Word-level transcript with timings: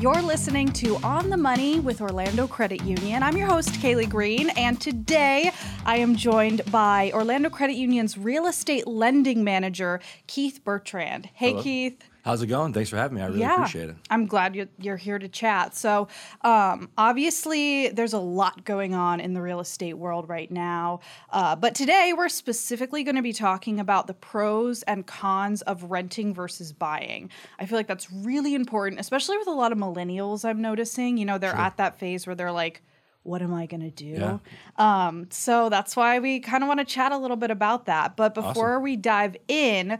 You're 0.00 0.22
listening 0.22 0.72
to 0.72 0.96
On 1.02 1.28
the 1.28 1.36
Money 1.36 1.78
with 1.78 2.00
Orlando 2.00 2.46
Credit 2.46 2.82
Union. 2.84 3.22
I'm 3.22 3.36
your 3.36 3.48
host, 3.48 3.74
Kaylee 3.74 4.08
Green, 4.08 4.48
and 4.56 4.80
today 4.80 5.52
I 5.84 5.98
am 5.98 6.16
joined 6.16 6.62
by 6.72 7.10
Orlando 7.12 7.50
Credit 7.50 7.76
Union's 7.76 8.16
real 8.16 8.46
estate 8.46 8.86
lending 8.86 9.44
manager, 9.44 10.00
Keith 10.26 10.64
Bertrand. 10.64 11.28
Hey, 11.34 11.50
Hello. 11.50 11.62
Keith. 11.62 12.02
How's 12.22 12.42
it 12.42 12.48
going? 12.48 12.72
Thanks 12.72 12.90
for 12.90 12.96
having 12.96 13.16
me. 13.16 13.22
I 13.22 13.26
really 13.26 13.42
appreciate 13.42 13.90
it. 13.90 13.96
I'm 14.10 14.26
glad 14.26 14.54
you're, 14.54 14.68
you're 14.78 14.96
here 14.96 15.18
to 15.18 15.28
chat. 15.28 15.74
So, 15.74 16.08
um, 16.42 16.90
obviously, 16.98 17.88
there's 17.88 18.12
a 18.12 18.18
lot 18.18 18.64
going 18.64 18.94
on 18.94 19.20
in 19.20 19.32
the 19.32 19.40
real 19.40 19.60
estate 19.60 19.94
world 19.94 20.28
right 20.28 20.50
now. 20.50 21.00
Uh, 21.30 21.56
but 21.56 21.74
today, 21.74 22.12
we're 22.16 22.28
specifically 22.28 23.04
going 23.04 23.16
to 23.16 23.22
be 23.22 23.32
talking 23.32 23.80
about 23.80 24.06
the 24.06 24.14
pros 24.14 24.82
and 24.82 25.06
cons 25.06 25.62
of 25.62 25.84
renting 25.84 26.34
versus 26.34 26.72
buying. 26.72 27.30
I 27.58 27.66
feel 27.66 27.78
like 27.78 27.86
that's 27.86 28.10
really 28.12 28.54
important, 28.54 29.00
especially 29.00 29.38
with 29.38 29.48
a 29.48 29.52
lot 29.52 29.72
of 29.72 29.78
millennials 29.78 30.44
I'm 30.44 30.60
noticing. 30.60 31.16
You 31.16 31.24
know, 31.24 31.38
they're 31.38 31.54
at 31.54 31.78
that 31.78 31.98
phase 31.98 32.26
where 32.26 32.36
they're 32.36 32.52
like, 32.52 32.82
what 33.22 33.42
am 33.42 33.52
I 33.52 33.66
going 33.66 33.82
to 33.82 33.90
do? 33.90 34.06
Yeah. 34.06 34.38
Um, 34.76 35.26
so 35.30 35.68
that's 35.68 35.94
why 35.94 36.18
we 36.20 36.40
kind 36.40 36.64
of 36.64 36.68
want 36.68 36.80
to 36.80 36.86
chat 36.86 37.12
a 37.12 37.18
little 37.18 37.36
bit 37.36 37.50
about 37.50 37.86
that. 37.86 38.16
But 38.16 38.34
before 38.34 38.80
we 38.80 38.96
dive 38.96 39.36
in, 39.46 39.98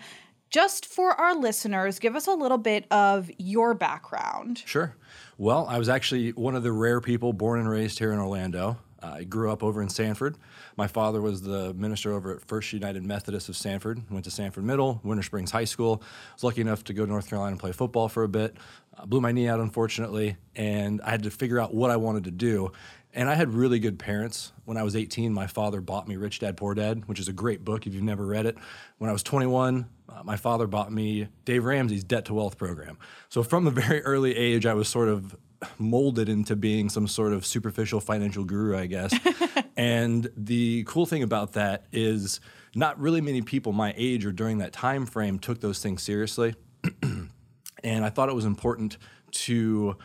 just 0.51 0.85
for 0.87 1.13
our 1.13 1.35
listeners, 1.35 1.99
give 1.99 2.17
us 2.17 2.27
a 2.27 2.33
little 2.33 2.59
bit 2.59 2.87
of 2.91 3.31
your 3.39 3.75
background. 3.75 4.63
Sure. 4.67 4.95
Well, 5.39 5.67
I 5.69 5.79
was 5.79 5.89
actually 5.89 6.33
one 6.33 6.55
of 6.55 6.63
the 6.63 6.73
rare 6.73 7.01
people 7.01 7.33
born 7.33 7.61
and 7.61 7.69
raised 7.69 7.99
here 7.99 8.13
in 8.13 8.19
Orlando. 8.19 8.79
Uh, 9.03 9.15
I 9.19 9.25
grew 9.25 9.51
up 9.51 9.63
over 9.63 9.83
in 9.83 9.89
Sanford. 9.89 10.37
My 10.77 10.87
father 10.87 11.21
was 11.21 11.43
the 11.43 11.73
minister 11.75 12.13
over 12.13 12.35
at 12.35 12.43
First 12.43 12.73
United 12.73 13.05
Methodist 13.05 13.49
of 13.49 13.57
Sanford. 13.57 14.03
Went 14.11 14.25
to 14.25 14.31
Sanford 14.31 14.65
Middle, 14.65 15.01
Winter 15.03 15.23
Springs 15.23 15.51
High 15.51 15.65
School. 15.65 16.03
Was 16.35 16.45
lucky 16.45 16.61
enough 16.61 16.85
to 16.85 16.93
go 16.93 17.05
to 17.05 17.11
North 17.11 17.29
Carolina 17.29 17.53
and 17.53 17.61
play 17.61 17.73
football 17.73 18.09
for 18.09 18.25
a 18.25 18.29
bit. 18.29 18.57
Uh, 18.97 19.07
blew 19.07 19.21
my 19.21 19.33
knee 19.33 19.49
out, 19.49 19.61
unfortunately, 19.61 20.37
and 20.55 21.01
I 21.03 21.11
had 21.11 21.23
to 21.23 21.31
figure 21.31 21.59
out 21.59 21.75
what 21.75 21.91
I 21.91 21.97
wanted 21.97 22.25
to 22.25 22.31
do. 22.31 22.73
And 23.13 23.29
I 23.29 23.35
had 23.35 23.53
really 23.53 23.81
good 23.81 23.99
parents. 23.99 24.53
When 24.65 24.77
I 24.77 24.85
was 24.85 24.95
18, 24.95 25.33
my 25.33 25.49
father 25.49 25.81
bought 25.81 26.07
me 26.07 26.17
Rich 26.17 26.41
Dad 26.41 26.57
Poor 26.57 26.75
Dad, 26.75 27.09
which 27.09 27.19
is 27.19 27.27
a 27.27 27.33
great 27.33 27.65
book 27.65 27.87
if 27.87 27.95
you've 27.95 28.05
never 28.05 28.25
read 28.25 28.47
it. 28.47 28.57
When 28.99 29.11
I 29.11 29.13
was 29.13 29.25
21, 29.25 29.89
uh, 30.09 30.23
my 30.23 30.37
father 30.37 30.69
bought 30.69 30.93
me 30.93 31.29
Dave 31.45 31.65
Ramsey's 31.65 32.05
Debt 32.05 32.27
to 32.27 32.35
Wealth 32.35 32.57
program. 32.57 32.99
So 33.29 33.43
from 33.43 33.67
a 33.67 33.71
very 33.73 34.03
early 34.03 34.37
age, 34.37 34.65
I 34.65 34.75
was 34.75 34.89
sort 34.89 35.09
of 35.09 35.35
molded 35.79 36.29
into 36.29 36.57
being 36.57 36.89
some 36.89 37.07
sort 37.07 37.33
of 37.33 37.45
superficial 37.45 38.01
financial 38.01 38.45
guru, 38.45 38.77
I 38.77 38.87
guess. 38.87 39.13
and 39.77 40.31
the 40.37 40.85
cool 40.85 41.07
thing 41.07 41.23
about 41.23 41.53
that 41.53 41.87
is 41.93 42.41
not 42.75 42.99
really 43.01 43.21
many 43.21 43.43
people 43.43 43.73
my 43.73 43.93
age 43.97 44.25
or 44.25 44.33
during 44.33 44.59
that 44.59 44.73
time 44.73 45.07
frame 45.07 45.39
took 45.39 45.61
those 45.61 45.81
things 45.81 46.03
seriously. 46.03 46.55
and 47.03 48.05
I 48.05 48.11
thought 48.11 48.29
it 48.29 48.35
was 48.35 48.45
important 48.45 48.97
to 49.33 49.97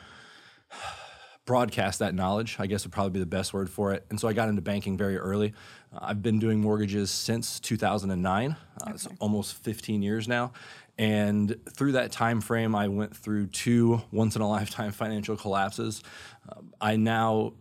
broadcast 1.46 2.00
that 2.00 2.16
knowledge, 2.16 2.58
I 2.60 2.66
guess 2.66 2.84
would 2.84 2.92
probably 2.92 3.12
be 3.12 3.20
the 3.20 3.26
best 3.26 3.54
word 3.54 3.70
for 3.70 3.94
it. 3.94 4.06
And 4.10 4.20
so 4.20 4.28
I 4.28 4.34
got 4.34 4.50
into 4.50 4.62
banking 4.62 4.98
very 4.98 5.18
early. 5.18 5.54
Uh, 5.94 6.00
I've 6.02 6.22
been 6.22 6.40
doing 6.40 6.60
mortgages 6.60 7.12
since 7.12 7.60
2009, 7.60 8.52
uh, 8.52 8.92
it's 8.92 9.08
almost 9.20 9.56
15 9.64 10.02
years 10.02 10.28
now. 10.28 10.54
And 10.98 11.56
through 11.72 11.94
that 11.94 12.12
time 12.12 12.42
frame, 12.42 12.74
I 12.74 12.88
went 12.88 13.16
through 13.16 13.48
two 13.48 14.02
once 14.12 14.36
in 14.36 14.42
a 14.42 14.50
lifetime 14.50 14.92
financial 14.94 15.38
collapses. 15.38 16.02
Uh, 16.50 16.62
I 16.82 16.96
now 16.96 17.54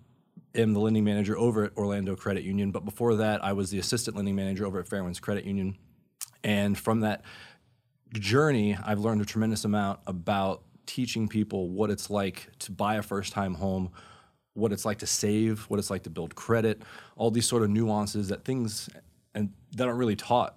am 0.54 0.72
the 0.72 0.80
lending 0.80 1.04
manager 1.04 1.36
over 1.36 1.64
at 1.64 1.76
Orlando 1.76 2.16
Credit 2.16 2.44
Union, 2.44 2.70
but 2.70 2.84
before 2.84 3.16
that, 3.16 3.44
I 3.44 3.52
was 3.52 3.70
the 3.70 3.78
assistant 3.78 4.16
lending 4.16 4.36
manager 4.36 4.64
over 4.64 4.78
at 4.78 4.86
Fairwinds 4.86 5.20
Credit 5.20 5.44
Union. 5.44 5.76
And 6.42 6.78
from 6.78 7.00
that 7.00 7.22
journey, 8.12 8.76
I've 8.84 9.00
learned 9.00 9.20
a 9.20 9.24
tremendous 9.24 9.64
amount 9.64 10.00
about 10.06 10.62
teaching 10.86 11.28
people 11.28 11.68
what 11.70 11.90
it's 11.90 12.10
like 12.10 12.48
to 12.60 12.72
buy 12.72 12.96
a 12.96 13.02
first 13.02 13.32
time 13.32 13.54
home, 13.54 13.90
what 14.54 14.72
it's 14.72 14.84
like 14.84 14.98
to 14.98 15.06
save, 15.06 15.64
what 15.64 15.78
it's 15.78 15.90
like 15.90 16.02
to 16.04 16.10
build 16.10 16.34
credit, 16.34 16.82
all 17.16 17.30
these 17.30 17.46
sort 17.46 17.62
of 17.62 17.70
nuances 17.70 18.28
that 18.28 18.44
things 18.44 18.88
and 19.34 19.52
that 19.76 19.86
aren't 19.86 19.98
really 19.98 20.16
taught 20.16 20.56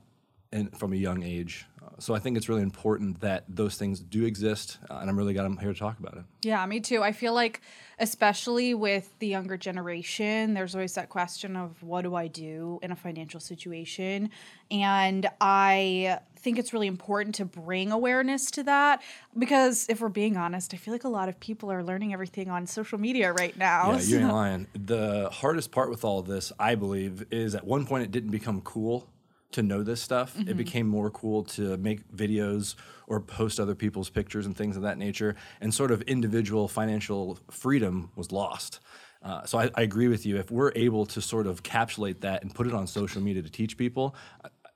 in, 0.51 0.67
from 0.69 0.93
a 0.93 0.95
young 0.95 1.23
age. 1.23 1.65
So 1.99 2.13
I 2.13 2.19
think 2.19 2.37
it's 2.37 2.47
really 2.47 2.61
important 2.61 3.21
that 3.21 3.43
those 3.47 3.75
things 3.75 3.99
do 3.99 4.25
exist, 4.25 4.77
uh, 4.89 4.99
and 5.01 5.09
I'm 5.09 5.17
really 5.17 5.33
glad 5.33 5.45
I'm 5.45 5.57
here 5.57 5.73
to 5.73 5.79
talk 5.79 5.99
about 5.99 6.15
it. 6.17 6.23
Yeah, 6.43 6.65
me 6.67 6.79
too. 6.79 7.01
I 7.01 7.11
feel 7.11 7.33
like, 7.33 7.61
especially 7.97 8.75
with 8.75 9.17
the 9.19 9.27
younger 9.27 9.57
generation, 9.57 10.53
there's 10.53 10.75
always 10.75 10.93
that 10.93 11.09
question 11.09 11.55
of 11.55 11.81
what 11.81 12.03
do 12.03 12.13
I 12.13 12.27
do 12.27 12.79
in 12.83 12.91
a 12.91 12.95
financial 12.95 13.39
situation? 13.39 14.29
And 14.69 15.27
I 15.41 16.19
think 16.35 16.59
it's 16.59 16.71
really 16.71 16.87
important 16.87 17.35
to 17.35 17.45
bring 17.45 17.91
awareness 17.91 18.51
to 18.51 18.63
that 18.63 19.01
because 19.37 19.87
if 19.89 19.99
we're 19.99 20.09
being 20.09 20.37
honest, 20.37 20.73
I 20.73 20.77
feel 20.77 20.93
like 20.93 21.03
a 21.03 21.09
lot 21.09 21.29
of 21.29 21.39
people 21.39 21.71
are 21.71 21.83
learning 21.83 22.13
everything 22.13 22.49
on 22.49 22.67
social 22.67 22.99
media 22.99 23.33
right 23.33 23.57
now. 23.57 23.93
Yeah, 23.93 24.01
you 24.01 24.19
ain't 24.19 24.31
lying. 24.31 24.67
The 24.73 25.29
hardest 25.31 25.71
part 25.71 25.89
with 25.89 26.05
all 26.05 26.19
of 26.19 26.27
this, 26.27 26.51
I 26.59 26.75
believe, 26.75 27.25
is 27.31 27.55
at 27.55 27.65
one 27.65 27.87
point 27.87 28.03
it 28.03 28.11
didn't 28.11 28.31
become 28.31 28.61
cool 28.61 29.09
to 29.51 29.63
know 29.63 29.83
this 29.83 30.01
stuff. 30.01 30.35
Mm-hmm. 30.35 30.49
It 30.49 30.57
became 30.57 30.87
more 30.87 31.09
cool 31.09 31.43
to 31.43 31.77
make 31.77 32.07
videos 32.13 32.75
or 33.07 33.19
post 33.21 33.59
other 33.59 33.75
people's 33.75 34.09
pictures 34.09 34.45
and 34.45 34.55
things 34.55 34.75
of 34.75 34.83
that 34.83 34.97
nature, 34.97 35.35
and 35.61 35.73
sort 35.73 35.91
of 35.91 36.01
individual 36.03 36.67
financial 36.67 37.39
freedom 37.49 38.11
was 38.15 38.31
lost. 38.31 38.79
Uh, 39.23 39.43
so 39.45 39.57
I, 39.57 39.69
I 39.75 39.81
agree 39.81 40.07
with 40.07 40.25
you. 40.25 40.37
If 40.37 40.51
we're 40.51 40.71
able 40.75 41.05
to 41.07 41.21
sort 41.21 41.47
of 41.47 41.63
capsulate 41.63 42.21
that 42.21 42.43
and 42.43 42.53
put 42.53 42.67
it 42.67 42.73
on 42.73 42.85
social 42.85 43.21
media 43.21 43.41
to 43.41 43.49
teach 43.49 43.77
people, 43.77 44.15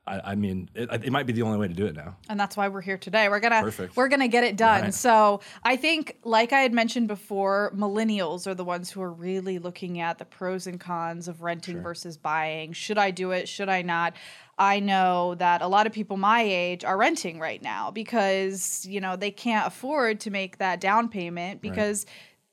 I, 0.07 0.31
I 0.31 0.35
mean, 0.35 0.69
it, 0.73 0.89
it 1.05 1.11
might 1.11 1.27
be 1.27 1.33
the 1.33 1.43
only 1.43 1.59
way 1.59 1.67
to 1.67 1.73
do 1.73 1.85
it 1.85 1.95
now. 1.95 2.17
and 2.27 2.39
that's 2.39 2.57
why 2.57 2.67
we're 2.67 2.81
here 2.81 2.97
today. 2.97 3.29
We're 3.29 3.39
gonna 3.39 3.61
Perfect. 3.61 3.95
we're 3.95 4.07
gonna 4.07 4.27
get 4.27 4.43
it 4.43 4.57
done. 4.57 4.83
Right. 4.83 4.93
So 4.93 5.41
I 5.63 5.75
think, 5.75 6.17
like 6.23 6.53
I 6.53 6.61
had 6.61 6.73
mentioned 6.73 7.07
before, 7.07 7.71
millennials 7.75 8.47
are 8.47 8.55
the 8.55 8.65
ones 8.65 8.89
who 8.89 9.01
are 9.01 9.11
really 9.11 9.59
looking 9.59 9.99
at 9.99 10.17
the 10.17 10.25
pros 10.25 10.65
and 10.65 10.79
cons 10.79 11.27
of 11.27 11.43
renting 11.43 11.81
versus 11.81 12.17
buying. 12.17 12.73
Should 12.73 12.97
I 12.97 13.11
do 13.11 13.31
it? 13.31 13.47
Should 13.47 13.69
I 13.69 13.83
not? 13.83 14.15
I 14.61 14.79
know 14.79 15.33
that 15.39 15.63
a 15.63 15.67
lot 15.67 15.87
of 15.87 15.91
people 15.91 16.17
my 16.17 16.43
age 16.43 16.85
are 16.85 16.95
renting 16.95 17.39
right 17.39 17.59
now 17.63 17.89
because 17.89 18.85
you 18.87 19.01
know 19.01 19.15
they 19.15 19.31
can't 19.31 19.65
afford 19.65 20.19
to 20.19 20.29
make 20.29 20.59
that 20.59 20.79
down 20.79 21.09
payment 21.09 21.61
because 21.61 22.05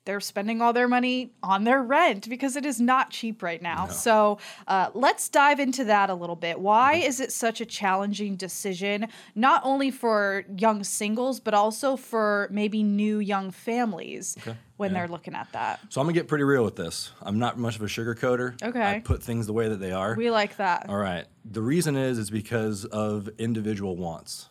they're 0.09 0.21
spending 0.21 0.63
all 0.63 0.73
their 0.73 0.89
money 0.89 1.35
on 1.43 1.65
their 1.65 1.83
rent 1.83 2.31
because 2.31 2.57
it 2.57 2.65
is 2.65 2.81
not 2.81 3.11
cheap 3.11 3.43
right 3.43 3.61
now. 3.61 3.89
So 3.89 4.39
uh, 4.67 4.89
let's 4.95 5.29
dive 5.29 5.61
into 5.61 5.85
that 5.85 6.09
a 6.09 6.15
little 6.15 6.35
bit. 6.35 6.59
Why 6.59 6.95
is 6.95 7.21
it 7.21 7.31
such 7.31 7.61
a 7.61 7.67
challenging 7.67 8.35
decision, 8.35 9.09
not 9.35 9.61
only 9.67 9.91
for 9.91 10.47
young 10.57 10.83
singles, 10.83 11.41
but 11.41 11.53
also 11.53 11.95
for 11.95 12.49
maybe 12.51 12.83
new 12.83 13.19
young 13.19 13.51
families 13.51 14.39
when 14.79 14.95
they're 14.95 15.09
looking 15.09 15.35
at 15.35 15.53
that? 15.53 15.79
So 15.91 16.01
I'm 16.01 16.07
gonna 16.07 16.15
get 16.15 16.27
pretty 16.27 16.45
real 16.45 16.65
with 16.65 16.77
this. 16.77 17.11
I'm 17.21 17.39
not 17.39 17.59
much 17.59 17.77
of 17.77 17.83
a 17.83 17.87
sugarcoater. 17.87 18.63
Okay. 18.63 18.97
I 18.97 19.01
put 19.01 19.23
things 19.23 19.47
the 19.47 19.53
way 19.53 19.69
that 19.69 19.79
they 19.79 19.93
are. 19.93 20.15
We 20.15 20.31
like 20.31 20.57
that. 20.57 20.89
All 20.89 20.97
right. 20.97 21.27
The 21.45 21.61
reason 21.61 21.97
is 21.97 22.17
is 22.17 22.31
because 22.31 22.87
of 22.87 23.29
individual 23.37 23.95
wants. 23.95 24.49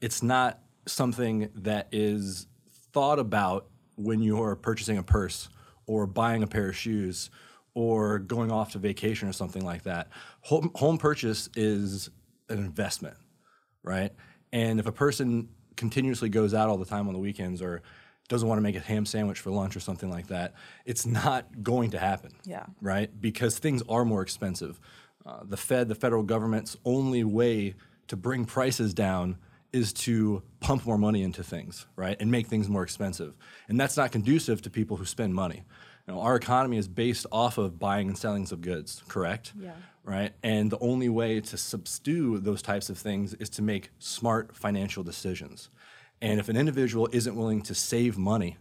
It's 0.00 0.22
not 0.22 0.60
something 0.86 1.50
that 1.56 1.88
is 1.90 2.46
thought 2.92 3.18
about 3.18 3.66
when 3.96 4.22
you're 4.22 4.56
purchasing 4.56 4.98
a 4.98 5.02
purse 5.02 5.48
or 5.86 6.06
buying 6.06 6.42
a 6.42 6.46
pair 6.46 6.68
of 6.68 6.76
shoes 6.76 7.30
or 7.74 8.18
going 8.18 8.50
off 8.50 8.72
to 8.72 8.78
vacation 8.78 9.28
or 9.28 9.32
something 9.32 9.64
like 9.64 9.82
that. 9.82 10.08
Home, 10.42 10.70
home 10.76 10.98
purchase 10.98 11.48
is 11.56 12.08
an 12.48 12.58
investment, 12.58 13.16
right? 13.82 14.12
And 14.52 14.80
if 14.80 14.86
a 14.86 14.92
person 14.92 15.48
continuously 15.76 16.28
goes 16.28 16.54
out 16.54 16.68
all 16.68 16.78
the 16.78 16.86
time 16.86 17.06
on 17.06 17.12
the 17.12 17.20
weekends 17.20 17.60
or 17.60 17.82
doesn't 18.28 18.48
want 18.48 18.58
to 18.58 18.62
make 18.62 18.76
a 18.76 18.80
ham 18.80 19.04
sandwich 19.06 19.38
for 19.40 19.50
lunch 19.50 19.76
or 19.76 19.80
something 19.80 20.10
like 20.10 20.28
that, 20.28 20.54
it's 20.84 21.04
not 21.06 21.62
going 21.62 21.90
to 21.90 21.98
happen 21.98 22.32
Yeah. 22.44 22.64
right? 22.80 23.10
Because 23.20 23.58
things 23.58 23.82
are 23.88 24.04
more 24.04 24.22
expensive. 24.22 24.80
Uh, 25.24 25.40
the 25.44 25.56
Fed, 25.56 25.88
the 25.88 25.94
federal 25.94 26.22
government's 26.22 26.76
only 26.84 27.24
way 27.24 27.74
to 28.08 28.16
bring 28.16 28.44
prices 28.44 28.94
down 28.94 29.36
is 29.72 29.92
to 29.92 30.42
pump 30.60 30.86
more 30.86 30.98
money 30.98 31.22
into 31.22 31.42
things, 31.42 31.86
right? 31.96 32.16
And 32.20 32.30
make 32.30 32.46
things 32.46 32.68
more 32.68 32.82
expensive. 32.82 33.36
And 33.68 33.78
that's 33.78 33.96
not 33.96 34.12
conducive 34.12 34.62
to 34.62 34.70
people 34.70 34.96
who 34.96 35.04
spend 35.04 35.34
money. 35.34 35.64
You 36.06 36.14
know, 36.14 36.20
our 36.20 36.36
economy 36.36 36.78
is 36.78 36.88
based 36.88 37.26
off 37.32 37.58
of 37.58 37.78
buying 37.78 38.08
and 38.08 38.16
selling 38.16 38.44
of 38.44 38.60
goods, 38.60 39.02
correct? 39.08 39.52
Yeah. 39.58 39.72
Right? 40.04 40.32
And 40.42 40.70
the 40.70 40.78
only 40.78 41.08
way 41.08 41.40
to 41.40 41.56
subdue 41.56 42.38
those 42.38 42.62
types 42.62 42.88
of 42.90 42.96
things 42.96 43.34
is 43.34 43.50
to 43.50 43.62
make 43.62 43.90
smart 43.98 44.56
financial 44.56 45.02
decisions. 45.02 45.68
And 46.22 46.38
if 46.38 46.48
an 46.48 46.56
individual 46.56 47.08
isn't 47.12 47.34
willing 47.34 47.62
to 47.62 47.74
save 47.74 48.16
money 48.16 48.56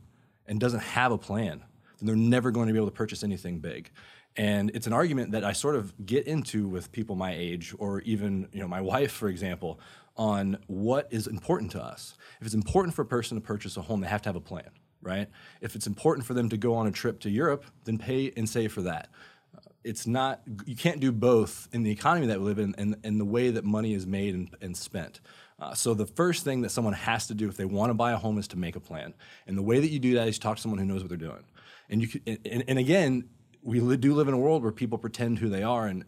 and 0.47 0.59
doesn't 0.59 0.81
have 0.81 1.11
a 1.11 1.17
plan, 1.17 1.63
then 1.99 2.07
they're 2.07 2.15
never 2.15 2.51
going 2.51 2.67
to 2.67 2.73
be 2.73 2.79
able 2.79 2.87
to 2.87 2.95
purchase 2.95 3.23
anything 3.23 3.59
big. 3.59 3.91
And 4.37 4.71
it's 4.73 4.87
an 4.87 4.93
argument 4.93 5.31
that 5.31 5.45
I 5.45 5.53
sort 5.53 5.75
of 5.75 5.93
get 6.05 6.27
into 6.27 6.67
with 6.67 6.91
people 6.91 7.15
my 7.15 7.33
age, 7.33 7.73
or 7.77 8.01
even 8.01 8.49
you 8.51 8.59
know 8.59 8.67
my 8.67 8.81
wife, 8.81 9.11
for 9.11 9.29
example, 9.29 9.79
on 10.17 10.57
what 10.67 11.07
is 11.11 11.27
important 11.27 11.71
to 11.71 11.83
us. 11.83 12.15
If 12.39 12.45
it's 12.47 12.55
important 12.55 12.95
for 12.95 13.01
a 13.01 13.05
person 13.05 13.35
to 13.37 13.41
purchase 13.41 13.77
a 13.77 13.81
home, 13.81 14.01
they 14.01 14.07
have 14.07 14.21
to 14.23 14.29
have 14.29 14.35
a 14.35 14.41
plan, 14.41 14.69
right? 15.01 15.27
If 15.61 15.75
it's 15.75 15.87
important 15.87 16.25
for 16.25 16.33
them 16.33 16.49
to 16.49 16.57
go 16.57 16.75
on 16.75 16.87
a 16.87 16.91
trip 16.91 17.19
to 17.21 17.29
Europe, 17.29 17.65
then 17.83 17.97
pay 17.97 18.31
and 18.37 18.47
save 18.47 18.71
for 18.71 18.81
that. 18.83 19.09
Uh, 19.55 19.59
It's 19.83 20.07
not 20.07 20.41
you 20.65 20.75
can't 20.75 20.99
do 20.99 21.11
both 21.11 21.67
in 21.73 21.83
the 21.83 21.91
economy 21.91 22.27
that 22.27 22.39
we 22.39 22.45
live 22.45 22.59
in 22.59 22.75
and, 22.77 22.95
and 23.03 23.19
the 23.19 23.25
way 23.25 23.51
that 23.51 23.63
money 23.63 23.93
is 23.93 24.05
made 24.07 24.33
and, 24.33 24.49
and 24.61 24.77
spent. 24.77 25.21
Uh, 25.59 25.73
so 25.73 25.93
the 25.93 26.05
first 26.05 26.43
thing 26.43 26.61
that 26.61 26.69
someone 26.69 26.93
has 26.93 27.27
to 27.27 27.33
do 27.33 27.47
if 27.47 27.55
they 27.55 27.65
want 27.65 27.89
to 27.89 27.93
buy 27.93 28.11
a 28.11 28.17
home 28.17 28.37
is 28.37 28.47
to 28.49 28.57
make 28.57 28.75
a 28.75 28.79
plan. 28.79 29.13
And 29.47 29.57
the 29.57 29.63
way 29.63 29.79
that 29.79 29.89
you 29.89 29.99
do 29.99 30.15
that 30.15 30.27
is 30.27 30.37
talk 30.37 30.57
to 30.57 30.61
someone 30.61 30.79
who 30.79 30.85
knows 30.85 31.01
what 31.01 31.09
they're 31.09 31.17
doing. 31.17 31.45
And 31.89 32.01
you 32.01 32.07
can, 32.07 32.21
and, 32.45 32.63
and 32.67 32.79
again, 32.79 33.29
we 33.61 33.79
do 33.97 34.13
live 34.13 34.27
in 34.27 34.33
a 34.33 34.37
world 34.37 34.63
where 34.63 34.71
people 34.71 34.97
pretend 34.97 35.39
who 35.39 35.49
they 35.49 35.63
are, 35.63 35.87
and 35.87 36.05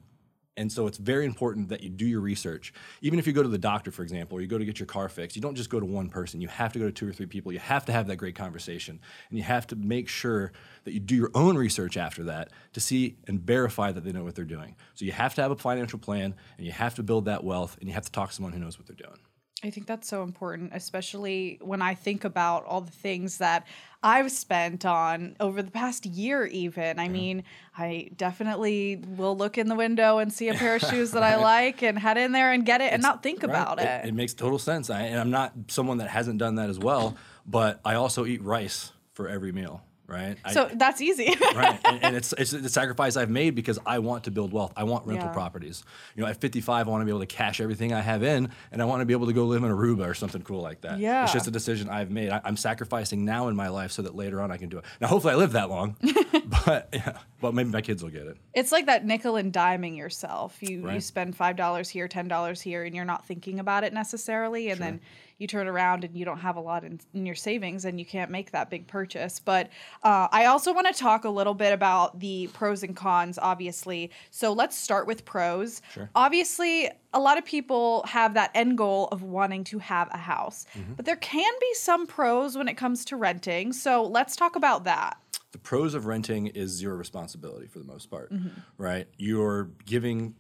and 0.58 0.72
so 0.72 0.88
it's 0.88 0.98
very 0.98 1.26
important 1.26 1.70
that 1.70 1.84
you 1.84 1.90
do 1.90 2.06
your 2.06 2.20
research. 2.20 2.74
Even 3.02 3.20
if 3.20 3.28
you 3.28 3.34
go 3.34 3.44
to 3.44 3.50
the 3.50 3.60
doctor, 3.60 3.92
for 3.92 4.02
example, 4.02 4.38
or 4.38 4.42
you 4.42 4.48
go 4.48 4.58
to 4.58 4.66
get 4.66 4.80
your 4.80 4.88
car 4.88 5.08
fixed, 5.08 5.36
you 5.36 5.42
don't 5.42 5.56
just 5.56 5.70
go 5.70 5.80
to 5.80 5.86
one 5.86 6.10
person. 6.10 6.42
You 6.42 6.48
have 6.48 6.74
to 6.74 6.80
go 6.80 6.86
to 6.86 6.92
two 6.92 7.08
or 7.08 7.14
three 7.14 7.28
people. 7.28 7.52
You 7.52 7.60
have 7.60 7.86
to 7.86 7.92
have 7.92 8.08
that 8.08 8.16
great 8.16 8.36
conversation. 8.36 9.00
And 9.30 9.38
you 9.38 9.44
have 9.44 9.68
to 9.68 9.76
make 9.76 10.10
sure 10.10 10.52
that 10.84 10.94
you 10.94 11.00
do 11.00 11.16
your 11.16 11.30
own 11.36 11.58
research 11.58 11.96
after 11.96 12.24
that 12.26 12.50
to 12.74 12.80
see 12.80 13.18
and 13.28 13.40
verify 13.40 13.92
that 13.92 14.04
they 14.04 14.12
know 14.12 14.24
what 14.24 14.34
they're 14.36 14.46
doing. 14.46 14.76
So 14.96 15.06
you 15.06 15.12
have 15.12 15.36
to 15.36 15.44
have 15.44 15.52
a 15.52 15.56
financial 15.56 16.00
plan 16.00 16.34
and 16.58 16.66
you 16.66 16.72
have 16.72 16.96
to 16.96 17.04
build 17.04 17.26
that 17.26 17.44
wealth 17.44 17.78
and 17.80 17.88
you 17.88 17.94
have 17.94 18.06
to 18.06 18.12
talk 18.12 18.30
to 18.30 18.36
someone 18.36 18.54
who 18.54 18.60
knows 18.60 18.80
what 18.80 18.88
they're 18.88 18.96
doing. 18.96 19.20
I 19.64 19.70
think 19.72 19.88
that's 19.88 20.08
so 20.08 20.24
important, 20.24 20.72
especially 20.74 21.58
when 21.62 21.82
I 21.82 21.96
think 21.96 22.24
about 22.24 22.66
all 22.66 22.82
the 22.82 22.92
things 22.92 23.40
that 23.40 23.66
I've 24.04 24.32
spent 24.32 24.86
on 24.86 25.36
over 25.40 25.64
the 25.64 25.72
past 25.72 26.06
year, 26.06 26.46
even. 26.46 27.00
I 27.00 27.08
mean, 27.08 27.44
I 27.76 28.10
definitely 28.16 28.98
will 29.18 29.36
look 29.36 29.58
in 29.58 29.68
the 29.68 29.76
window 29.76 30.20
and 30.20 30.32
see 30.32 30.50
a 30.50 30.54
pair 30.54 30.76
of 30.76 30.82
shoes 30.90 31.12
that 31.12 31.24
I 31.24 31.38
like 31.38 31.82
and 31.82 31.98
head 31.98 32.18
in 32.18 32.32
there 32.32 32.52
and 32.52 32.66
get 32.66 32.82
it 32.82 32.94
and 32.94 33.02
not 33.02 33.24
think 33.24 33.42
Right. 33.42 33.50
about 33.50 33.80
it. 33.80 34.06
It, 34.06 34.14
makes 34.14 34.34
total 34.34 34.60
sense. 34.60 34.90
I, 34.90 35.02
and 35.02 35.20
I'm 35.20 35.32
not 35.32 35.54
someone 35.68 35.98
that 35.98 36.10
hasn't 36.10 36.38
done 36.38 36.56
that 36.56 36.70
as 36.70 36.78
well, 36.78 37.18
but 37.46 37.80
I 37.84 37.96
also 37.96 38.26
eat 38.26 38.44
rice 38.44 38.92
for 39.14 39.28
every 39.28 39.52
meal, 39.52 39.82
right? 40.08 40.38
I- 40.46 40.54
so 40.54 40.70
that's 40.74 41.02
easy. 41.02 41.36
right 41.56 41.80
and, 41.86 42.04
and 42.04 42.16
it's 42.20 42.34
it's 42.34 42.52
the 42.52 42.70
sacrifice 42.70 43.18
i've 43.18 43.30
made 43.30 43.56
because 43.56 43.78
i 43.86 44.00
want 44.00 44.24
to 44.26 44.32
build 44.32 44.52
wealth 44.54 44.72
i 44.78 44.84
want 44.84 45.06
rental 45.06 45.28
Yeah. 45.28 45.34
properties 45.34 45.84
you 46.16 46.24
know 46.24 46.30
at 46.30 46.40
55 46.40 46.88
i 46.88 46.90
want 46.92 47.02
to 47.02 47.06
be 47.06 47.12
able 47.12 47.20
to 47.20 47.26
cash 47.26 47.60
everything 47.62 47.94
i 47.94 48.00
have 48.02 48.24
in 48.24 48.50
and 48.72 48.82
i 48.82 48.86
want 48.86 49.02
to 49.02 49.06
be 49.06 49.14
able 49.14 49.28
to 49.28 49.34
go 49.34 49.46
live 49.46 49.64
in 49.64 49.70
aruba 49.72 50.08
or 50.08 50.14
something 50.14 50.42
cool 50.42 50.62
like 50.62 50.82
that 50.82 51.00
Yeah. 51.00 51.24
it's 51.24 51.34
just 51.34 51.48
a 51.48 51.52
decision 51.52 51.90
i've 51.90 52.10
made 52.12 52.30
I, 52.30 52.42
i'm 52.46 52.58
sacrificing 52.58 53.26
now 53.26 53.48
in 53.50 53.56
my 53.56 53.68
life 53.68 53.92
so 53.92 54.02
that 54.04 54.16
later 54.16 54.42
on 54.42 54.52
i 54.52 54.58
can 54.58 54.70
do 54.70 54.78
it 54.78 54.86
now 55.02 55.08
hopefully 55.08 55.34
i 55.34 55.38
live 55.38 55.52
that 55.54 55.70
long 55.70 55.96
but 56.66 56.90
yeah, 56.94 57.18
but 57.42 57.54
maybe 57.54 57.70
my 57.70 57.82
kids 57.82 58.02
will 58.04 58.10
get 58.10 58.28
it 58.28 58.38
It's 58.54 58.72
like 58.72 58.86
that 58.88 59.06
nickel 59.06 59.36
and 59.36 59.52
diming 59.54 59.98
yourself. 59.98 60.58
You 60.62 60.90
you 60.90 61.02
spend 61.02 61.36
five 61.36 61.56
dollars 61.56 61.90
here, 61.90 62.08
ten 62.08 62.28
dollars 62.28 62.62
here, 62.62 62.84
and 62.84 62.96
you're 62.96 63.06
not 63.06 63.26
thinking 63.26 63.60
about 63.60 63.84
it 63.84 63.94
necessarily, 63.94 64.70
and 64.70 64.80
then 64.82 65.02
you 65.38 65.46
turn 65.48 65.68
around 65.68 66.04
and 66.04 66.16
you 66.18 66.26
don't 66.26 66.40
have 66.40 66.56
a 66.56 66.60
lot 66.60 66.84
in, 66.84 67.00
in 67.14 67.26
your 67.26 67.36
savings, 67.36 67.86
and 67.86 68.00
you 68.00 68.06
can't 68.06 68.32
make 68.32 68.52
that 68.52 68.70
big 68.70 68.88
purchase. 68.88 69.40
But 69.40 69.70
uh, 70.04 70.28
I 70.32 70.46
also 70.46 70.74
want 70.74 70.88
to 70.88 70.94
talk 70.94 71.26
a 71.26 71.30
little 71.30 71.54
bit 71.54 71.74
about 71.74 72.20
the 72.20 72.48
pros 72.54 72.82
and 72.84 72.96
cons, 72.96 73.38
obviously. 73.38 74.10
So 74.32 74.52
let's 74.54 74.76
start 74.76 75.06
with 75.06 75.26
pros. 75.26 75.82
Sure. 75.94 76.10
Obviously, 76.16 76.90
a 77.14 77.20
lot 77.20 77.38
of 77.38 77.46
people 77.46 78.04
have 78.08 78.34
that 78.34 78.52
end 78.56 78.78
goal 78.78 79.08
of 79.12 79.22
wanting 79.24 79.64
to 79.66 79.80
have 79.80 80.10
a 80.12 80.18
house, 80.18 80.66
Mm-hmm. 80.78 80.94
but 80.94 81.06
there 81.06 81.16
can 81.18 81.54
be 81.62 81.74
some 81.76 82.08
pros 82.08 82.58
when 82.58 82.68
it 82.68 82.76
comes 82.76 83.06
to 83.06 83.16
renting. 83.16 83.74
So 83.74 84.04
let's 84.06 84.36
talk 84.36 84.56
about 84.56 84.84
that. 84.86 85.18
the 85.52 85.58
pros 85.60 85.94
of 85.94 86.06
renting 86.08 86.48
is 86.48 86.82
your 86.82 86.96
responsibility 86.96 87.68
for 87.68 87.80
the 87.80 87.86
most 87.86 88.10
part, 88.10 88.32
right? 88.78 89.08
You're 89.18 89.70
giving 89.86 90.36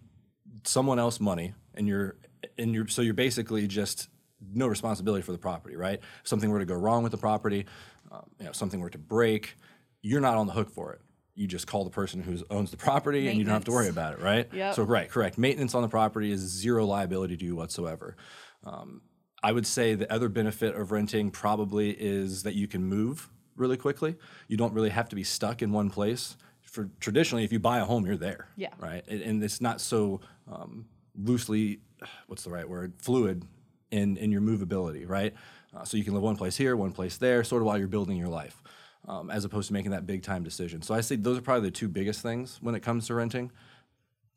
someone 0.63 0.99
else 0.99 1.19
money, 1.19 1.53
and 1.75 1.87
you're 1.87 2.15
and 2.57 2.73
you're 2.73 2.87
so 2.87 3.01
you're 3.01 3.13
basically 3.13 3.67
just 3.67 4.09
no 4.53 4.67
responsibility 4.67 5.21
for 5.21 5.31
the 5.31 5.37
property, 5.37 5.75
right? 5.75 5.99
If 6.21 6.27
something 6.27 6.49
were 6.49 6.59
to 6.59 6.65
go 6.65 6.75
wrong 6.75 7.03
with 7.03 7.11
the 7.11 7.17
property, 7.17 7.65
um, 8.11 8.29
you 8.39 8.45
know, 8.45 8.51
something 8.51 8.79
were 8.79 8.89
to 8.89 8.97
break, 8.97 9.55
you're 10.01 10.21
not 10.21 10.37
on 10.37 10.47
the 10.47 10.53
hook 10.53 10.69
for 10.69 10.93
it. 10.93 11.01
You 11.35 11.47
just 11.47 11.67
call 11.67 11.83
the 11.83 11.91
person 11.91 12.23
who 12.23 12.37
owns 12.49 12.71
the 12.71 12.77
property, 12.77 13.27
and 13.27 13.37
you 13.37 13.43
don't 13.43 13.53
have 13.53 13.65
to 13.65 13.71
worry 13.71 13.89
about 13.89 14.13
it, 14.13 14.21
right? 14.21 14.47
Yep. 14.51 14.75
So 14.75 14.83
right, 14.83 15.09
correct. 15.09 15.37
Maintenance 15.37 15.75
on 15.75 15.83
the 15.83 15.87
property 15.87 16.31
is 16.31 16.39
zero 16.39 16.85
liability 16.85 17.37
to 17.37 17.45
you 17.45 17.55
whatsoever. 17.55 18.15
Um, 18.63 19.01
I 19.43 19.51
would 19.51 19.67
say 19.67 19.93
the 19.93 20.11
other 20.11 20.29
benefit 20.29 20.75
of 20.75 20.91
renting 20.91 21.29
probably 21.29 21.91
is 21.91 22.41
that 22.43 22.55
you 22.55 22.67
can 22.67 22.83
move 22.83 23.29
really 23.55 23.77
quickly. 23.77 24.15
You 24.47 24.57
don't 24.57 24.73
really 24.73 24.89
have 24.89 25.09
to 25.09 25.15
be 25.15 25.23
stuck 25.23 25.61
in 25.61 25.71
one 25.71 25.91
place. 25.91 26.37
For 26.63 26.89
traditionally, 26.99 27.43
if 27.43 27.51
you 27.51 27.59
buy 27.59 27.79
a 27.79 27.85
home, 27.85 28.05
you're 28.05 28.17
there. 28.17 28.49
Yeah. 28.55 28.69
Right. 28.79 29.03
And, 29.07 29.21
and 29.21 29.43
it's 29.43 29.61
not 29.61 29.79
so 29.79 30.21
um, 30.51 30.87
loosely, 31.15 31.81
what's 32.27 32.43
the 32.43 32.49
right 32.49 32.67
word? 32.67 32.93
Fluid 32.97 33.45
in 33.91 34.17
in 34.17 34.31
your 34.31 34.41
movability, 34.41 35.07
right? 35.07 35.33
Uh, 35.75 35.83
so 35.83 35.97
you 35.97 36.03
can 36.03 36.13
live 36.13 36.23
one 36.23 36.35
place 36.35 36.55
here, 36.57 36.75
one 36.75 36.91
place 36.91 37.17
there, 37.17 37.43
sort 37.43 37.61
of 37.61 37.65
while 37.65 37.77
you're 37.77 37.87
building 37.87 38.17
your 38.17 38.29
life, 38.29 38.61
um, 39.07 39.29
as 39.29 39.45
opposed 39.45 39.67
to 39.67 39.73
making 39.73 39.91
that 39.91 40.05
big 40.07 40.23
time 40.23 40.43
decision. 40.43 40.81
So 40.81 40.93
I 40.93 41.01
say 41.01 41.15
those 41.15 41.37
are 41.37 41.41
probably 41.41 41.69
the 41.69 41.71
two 41.75 41.87
biggest 41.87 42.21
things 42.21 42.57
when 42.61 42.73
it 42.75 42.81
comes 42.81 43.07
to 43.07 43.13
renting. 43.15 43.51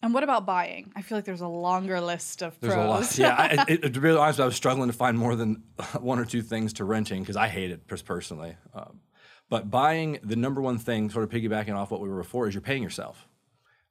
And 0.03 0.15
what 0.15 0.25
about 0.25 0.47
buying? 0.47 0.93
I 0.97 1.03
feel 1.03 1.19
like 1.19 1.27
there's 1.27 1.43
a 1.43 1.47
longer 1.49 2.01
list 2.01 2.43
of 2.43 2.59
There's 2.59 2.73
pros. 2.73 2.87
a 2.87 2.89
lot. 2.89 3.19
Yeah, 3.19 3.35
I, 3.37 3.65
it- 3.69 3.93
to 3.95 4.01
be 4.01 4.09
honest, 4.11 4.41
I 4.41 4.47
was 4.47 4.57
struggling 4.57 4.89
to 4.91 4.97
find 4.97 5.19
more 5.19 5.37
than 5.37 5.63
one 6.01 6.19
or 6.19 6.25
two 6.25 6.41
things 6.43 6.73
to 6.75 6.85
renting 6.85 7.21
because 7.23 7.37
I 7.37 7.49
hate 7.49 7.71
it 7.71 7.87
personally. 7.87 8.57
Um, 8.73 9.01
but 9.51 9.71
buying, 9.71 10.19
the 10.23 10.37
number 10.37 10.63
one 10.63 10.79
thing, 10.79 11.11
sort 11.11 11.25
of 11.25 11.31
piggybacking 11.31 11.75
off 11.75 11.91
what 11.91 12.01
we 12.01 12.09
were 12.09 12.17
before, 12.19 12.49
is 12.49 12.55
you're 12.55 12.63
paying 12.63 12.83
yourself. 12.83 13.29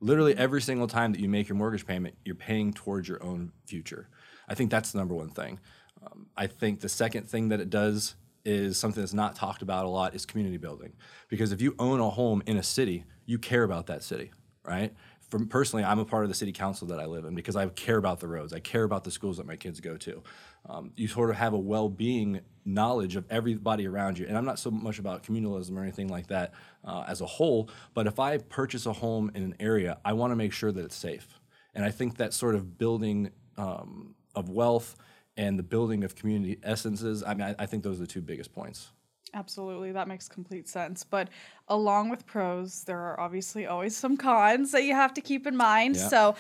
Literally 0.01 0.35
every 0.35 0.61
single 0.61 0.87
time 0.87 1.11
that 1.11 1.19
you 1.19 1.29
make 1.29 1.47
your 1.49 1.57
mortgage 1.57 1.85
payment, 1.85 2.15
you're 2.25 2.33
paying 2.35 2.73
towards 2.73 3.07
your 3.07 3.21
own 3.21 3.51
future. 3.65 4.09
I 4.49 4.55
think 4.55 4.71
that's 4.71 4.91
the 4.91 4.97
number 4.97 5.13
one 5.13 5.29
thing. 5.29 5.59
Um, 6.05 6.27
I 6.35 6.47
think 6.47 6.79
the 6.79 6.89
second 6.89 7.29
thing 7.29 7.49
that 7.49 7.59
it 7.59 7.69
does 7.69 8.15
is 8.45 8.77
something 8.77 9.01
that's 9.01 9.13
not 9.13 9.35
talked 9.35 9.61
about 9.61 9.85
a 9.85 9.89
lot 9.89 10.15
is 10.15 10.25
community 10.25 10.57
building. 10.57 10.93
Because 11.27 11.51
if 11.51 11.61
you 11.61 11.75
own 11.77 11.99
a 11.99 12.09
home 12.09 12.41
in 12.45 12.57
a 12.57 12.63
city, 12.63 13.05
you 13.25 13.37
care 13.37 13.63
about 13.63 13.87
that 13.87 14.01
city, 14.01 14.31
right? 14.63 14.93
For 15.29 15.45
personally, 15.45 15.83
I'm 15.83 15.99
a 15.99 16.05
part 16.05 16.23
of 16.23 16.29
the 16.29 16.35
city 16.35 16.51
council 16.51 16.87
that 16.87 16.99
I 16.99 17.05
live 17.05 17.25
in 17.25 17.35
because 17.35 17.55
I 17.55 17.67
care 17.67 17.97
about 17.97 18.19
the 18.19 18.27
roads. 18.27 18.51
I 18.51 18.59
care 18.59 18.83
about 18.83 19.03
the 19.03 19.11
schools 19.11 19.37
that 19.37 19.45
my 19.45 19.55
kids 19.55 19.79
go 19.79 19.97
to. 19.97 20.23
Um, 20.67 20.91
you 20.95 21.07
sort 21.07 21.29
of 21.29 21.35
have 21.35 21.53
a 21.53 21.59
well-being 21.59 22.41
knowledge 22.65 23.15
of 23.15 23.25
everybody 23.29 23.87
around 23.87 24.17
you, 24.17 24.25
and 24.27 24.35
I'm 24.35 24.45
not 24.45 24.57
so 24.57 24.71
much 24.71 24.97
about 24.97 25.23
communalism 25.23 25.77
or 25.77 25.83
anything 25.83 26.07
like 26.07 26.27
that 26.27 26.53
uh, 26.83 27.03
as 27.07 27.21
a 27.21 27.25
whole. 27.25 27.69
But 27.93 28.07
if 28.07 28.19
I 28.19 28.37
purchase 28.37 28.85
a 28.87 28.93
home 28.93 29.31
in 29.35 29.43
an 29.43 29.55
area, 29.59 29.99
I 30.03 30.13
want 30.13 30.31
to 30.31 30.35
make 30.35 30.53
sure 30.53 30.71
that 30.71 30.83
it's 30.83 30.95
safe, 30.95 31.39
and 31.75 31.85
I 31.85 31.91
think 31.91 32.17
that 32.17 32.33
sort 32.33 32.55
of 32.55 32.77
building 32.77 33.29
um, 33.57 34.15
of 34.39 34.49
wealth 34.49 34.95
and 35.37 35.57
the 35.59 35.63
building 35.63 36.03
of 36.03 36.15
community 36.15 36.57
essences. 36.63 37.23
I 37.23 37.33
mean, 37.33 37.47
I, 37.49 37.55
I 37.59 37.65
think 37.65 37.83
those 37.83 37.97
are 37.97 38.01
the 38.01 38.07
two 38.07 38.21
biggest 38.21 38.51
points. 38.53 38.89
Absolutely, 39.33 39.91
that 39.91 40.07
makes 40.07 40.27
complete 40.27 40.67
sense. 40.67 41.03
But 41.03 41.29
along 41.67 42.09
with 42.09 42.25
pros, 42.25 42.83
there 42.83 42.99
are 42.99 43.19
obviously 43.19 43.67
always 43.67 43.95
some 43.95 44.17
cons 44.17 44.71
that 44.71 44.83
you 44.83 44.95
have 44.95 45.13
to 45.13 45.21
keep 45.21 45.45
in 45.45 45.55
mind. 45.55 45.95
Yeah. 45.97 46.07
So 46.07 46.35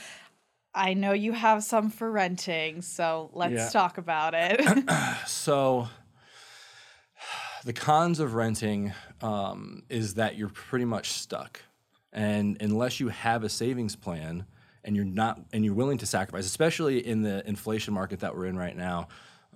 I 0.73 0.93
know 0.95 1.13
you 1.13 1.33
have 1.33 1.63
some 1.63 1.89
for 1.91 2.09
renting, 2.11 2.81
so 2.81 3.29
let's 3.33 3.53
Yeah. 3.53 3.69
talk 3.69 3.97
about 3.97 4.33
it. 4.35 4.61
So, 5.27 5.87
the 7.65 7.73
cons 7.73 8.19
of 8.19 8.33
renting 8.33 8.93
um, 9.21 9.83
is 9.89 10.15
that 10.15 10.37
you're 10.37 10.49
pretty 10.49 10.85
much 10.85 11.09
stuck, 11.11 11.61
and 12.13 12.57
unless 12.61 12.99
you 12.99 13.09
have 13.09 13.43
a 13.43 13.49
savings 13.49 13.95
plan 13.95 14.45
and 14.83 14.95
you're 14.95 15.05
not 15.05 15.41
and 15.53 15.63
you're 15.65 15.73
willing 15.73 15.97
to 15.99 16.05
sacrifice, 16.05 16.45
especially 16.45 17.05
in 17.05 17.21
the 17.21 17.47
inflation 17.47 17.93
market 17.93 18.19
that 18.21 18.35
we're 18.35 18.45
in 18.45 18.57
right 18.57 18.75
now, 18.75 19.07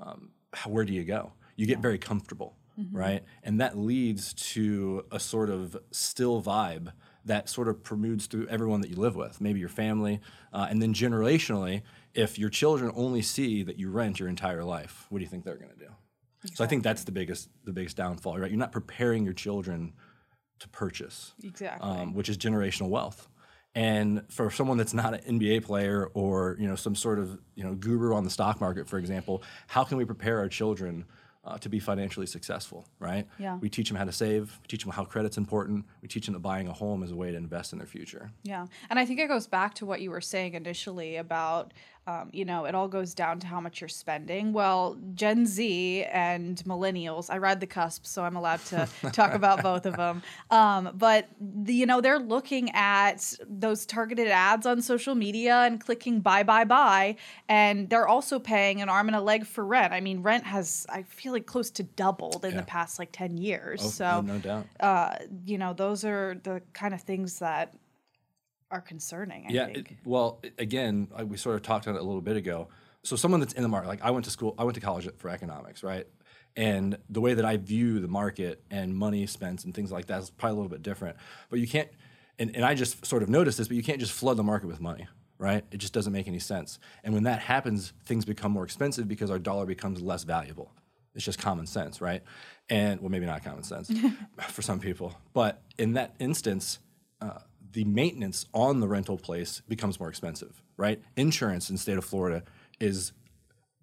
um, 0.01 0.31
how- 0.53 0.69
where 0.69 0.85
do 0.85 0.93
you 0.93 1.03
go? 1.03 1.33
You 1.55 1.65
get 1.65 1.79
very 1.79 1.97
comfortable, 1.97 2.57
right? 2.91 3.23
And 3.43 3.59
that 3.61 3.77
leads 3.77 4.33
to 4.53 5.05
a 5.11 5.19
sort 5.19 5.49
of 5.49 5.77
still 5.91 6.41
vibe 6.41 6.91
that 7.25 7.47
sort 7.47 7.67
of 7.69 7.83
permeates 7.83 8.25
through 8.25 8.47
everyone 8.47 8.81
that 8.81 8.89
you 8.89 8.97
live 8.97 9.15
with, 9.15 9.39
maybe 9.39 9.59
your 9.59 9.69
family, 9.69 10.19
uh, 10.51 10.67
and 10.69 10.81
then 10.81 10.93
generationally, 10.93 11.81
if 12.13 12.37
your 12.37 12.49
children 12.49 12.91
only 12.95 13.21
see 13.21 13.63
that 13.63 13.77
you 13.79 13.89
rent 13.89 14.19
your 14.19 14.27
entire 14.27 14.63
life, 14.63 15.05
what 15.09 15.19
do 15.19 15.23
you 15.23 15.29
think 15.29 15.45
they're 15.45 15.55
going 15.57 15.71
to 15.71 15.77
do? 15.77 15.91
So 16.53 16.63
I 16.63 16.67
think 16.67 16.83
that's 16.83 17.05
the 17.05 17.11
biggest 17.13 17.49
the 17.63 17.71
biggest 17.71 17.95
downfall, 17.95 18.37
right? 18.39 18.51
You're 18.51 18.59
not 18.59 18.73
preparing 18.73 19.23
your 19.23 19.33
children 19.33 19.93
to 20.59 20.67
purchase, 20.69 21.33
exactly. 21.43 21.89
um, 21.89 22.13
which 22.13 22.27
is 22.29 22.37
generational 22.37 22.89
wealth. 22.89 23.29
And 23.75 24.23
for 24.29 24.51
someone 24.51 24.77
that's 24.77 24.93
not 24.93 25.13
an 25.13 25.39
NBA 25.39 25.63
player 25.63 26.09
or 26.13 26.55
you 26.59 26.67
know 26.67 26.75
some 26.75 26.95
sort 26.95 27.19
of 27.19 27.39
you 27.55 27.63
know 27.63 27.73
guru 27.73 28.13
on 28.13 28.23
the 28.23 28.29
stock 28.29 28.61
market, 28.61 28.87
for 28.87 28.99
example, 28.99 29.43
how 29.67 29.83
can 29.83 29.97
we 29.97 30.05
prepare 30.05 30.37
our 30.39 30.47
children 30.47 31.05
uh, 31.45 31.57
to 31.57 31.69
be 31.69 31.79
financially 31.79 32.27
successful? 32.27 32.85
Right? 32.99 33.27
Yeah. 33.39 33.57
We 33.57 33.69
teach 33.69 33.87
them 33.89 33.97
how 33.97 34.05
to 34.05 34.11
save. 34.11 34.59
We 34.61 34.67
teach 34.67 34.83
them 34.83 34.91
how 34.91 35.05
credit's 35.05 35.37
important. 35.37 35.85
We 36.01 36.07
teach 36.07 36.25
them 36.27 36.33
that 36.33 36.39
buying 36.39 36.67
a 36.67 36.73
home 36.73 37.01
is 37.01 37.11
a 37.11 37.15
way 37.15 37.31
to 37.31 37.37
invest 37.37 37.73
in 37.73 37.79
their 37.79 37.87
future. 37.87 38.31
Yeah. 38.43 38.67
And 38.91 38.99
I 38.99 39.05
think 39.05 39.19
it 39.19 39.27
goes 39.27 39.47
back 39.47 39.73
to 39.75 39.85
what 39.85 40.01
you 40.01 40.11
were 40.11 40.21
saying 40.21 40.53
initially 40.53 41.15
about, 41.15 41.73
um, 42.05 42.29
you 42.33 42.43
know, 42.43 42.65
it 42.65 42.75
all 42.75 42.89
goes 42.89 43.13
down 43.13 43.39
to 43.39 43.47
how 43.47 43.61
much 43.61 43.79
you're 43.79 43.87
spending. 43.87 44.51
Well, 44.51 44.97
Gen 45.15 45.45
Z 45.45 46.03
and 46.11 46.57
millennials, 46.65 47.29
I 47.29 47.37
ride 47.37 47.61
the 47.61 47.67
cusp, 47.67 48.05
so 48.05 48.25
I'm 48.25 48.35
allowed 48.35 48.59
to 48.65 48.89
talk 49.13 49.33
about 49.33 49.63
both 49.63 49.85
of 49.85 49.95
them. 49.95 50.21
Um, 50.51 50.89
but, 50.95 51.29
the, 51.39 51.73
you 51.73 51.85
know, 51.85 52.01
they're 52.01 52.19
looking 52.19 52.69
at 52.71 53.33
those 53.47 53.85
targeted 53.85 54.27
ads 54.27 54.65
on 54.65 54.81
social 54.81 55.15
media 55.15 55.59
and 55.61 55.79
clicking 55.79 56.19
buy, 56.19 56.43
buy, 56.43 56.65
buy. 56.65 57.15
And 57.47 57.89
they're 57.89 58.07
also 58.07 58.37
paying 58.37 58.81
an 58.81 58.89
arm 58.89 59.07
and 59.07 59.15
a 59.15 59.21
leg 59.21 59.45
for 59.45 59.65
rent. 59.65 59.93
I 59.93 60.01
mean, 60.01 60.21
rent 60.21 60.43
has, 60.43 60.85
I 60.89 61.03
feel 61.03 61.31
like, 61.31 61.45
close 61.45 61.71
to 61.71 61.83
doubled 61.83 62.43
in 62.43 62.51
Yeah. 62.51 62.57
the 62.61 62.65
past 62.65 62.99
like 62.99 63.13
10 63.13 63.37
years. 63.37 63.81
Oh, 63.81 63.87
so, 63.89 64.21
no, 64.21 64.33
no 64.33 64.39
doubt. 64.39 64.65
uh, 64.81 65.15
you 65.45 65.57
know, 65.57 65.71
those 65.73 66.03
are 66.03 66.35
the 66.43 66.61
kind 66.73 66.93
of 66.93 67.01
things 67.01 67.39
that 67.39 67.73
are 68.71 68.81
concerning. 68.81 69.45
I 69.47 69.51
yeah. 69.51 69.67
it- 69.67 69.87
well, 70.05 70.41
again, 70.57 71.07
I- 71.15 71.23
we 71.23 71.37
sort 71.37 71.55
of 71.55 71.61
talked 71.61 71.87
on 71.87 71.95
it 71.95 71.99
a 72.01 72.03
little 72.03 72.21
bit 72.21 72.37
ago. 72.37 72.67
so 73.03 73.15
someone 73.15 73.39
that's 73.39 73.53
in 73.53 73.63
the 73.63 73.69
market, 73.69 73.87
like 73.89 74.01
I 74.01 74.11
went 74.11 74.25
to 74.25 74.31
school, 74.31 74.55
I 74.57 74.63
went 74.63 74.75
to 74.75 74.81
college 74.81 75.07
for 75.17 75.29
economics, 75.29 75.83
right? 75.83 76.07
And 76.55 76.97
the 77.09 77.19
way 77.19 77.33
that 77.33 77.43
I 77.45 77.57
view 77.57 77.99
the 77.99 78.07
market 78.07 78.63
and 78.71 78.95
money 78.95 79.25
spent 79.27 79.65
and 79.65 79.73
things 79.73 79.91
like 79.91 80.05
that 80.07 80.21
is 80.21 80.29
probably 80.29 80.53
a 80.53 80.55
little 80.55 80.69
bit 80.69 80.83
different. 80.83 81.17
But 81.49 81.59
you 81.59 81.67
can't, 81.67 81.89
and, 82.39 82.55
and 82.55 82.63
I 82.63 82.75
just 82.75 83.05
sort 83.05 83.23
of 83.23 83.29
noticed 83.29 83.57
this, 83.57 83.67
but 83.67 83.75
you 83.75 83.83
can't 83.83 83.99
just 83.99 84.11
flood 84.13 84.37
the 84.37 84.43
market 84.43 84.67
with 84.67 84.79
money, 84.79 85.07
right? 85.39 85.65
It 85.71 85.77
just 85.77 85.93
doesn't 85.93 86.13
make 86.13 86.27
any 86.27 86.39
sense. 86.39 86.79
And 87.03 87.13
when 87.13 87.23
that 87.23 87.39
happens, 87.39 87.91
things 88.05 88.23
become 88.23 88.51
more 88.51 88.63
expensive 88.63 89.07
because 89.07 89.29
our 89.31 89.39
dollar 89.39 89.65
becomes 89.65 89.99
less 90.01 90.23
valuable. 90.23 90.71
It's 91.15 91.25
just 91.25 91.39
common 91.39 91.65
sense, 91.67 92.01
right? 92.01 92.23
And 92.69 93.01
well, 93.01 93.09
maybe 93.09 93.25
not 93.25 93.43
common 93.43 93.63
sense 93.63 93.91
for 94.47 94.61
some 94.61 94.79
people, 94.79 95.15
but 95.33 95.61
in 95.77 95.93
that 95.93 96.15
instance, 96.19 96.79
uh, 97.19 97.39
the 97.73 97.83
maintenance 97.85 98.45
on 98.53 98.79
the 98.79 98.87
rental 98.87 99.17
place 99.17 99.61
becomes 99.67 99.99
more 99.99 100.09
expensive, 100.09 100.61
right? 100.77 101.01
Insurance 101.17 101.69
in 101.69 101.75
the 101.75 101.81
state 101.81 101.97
of 101.97 102.05
Florida 102.05 102.43
is 102.79 103.11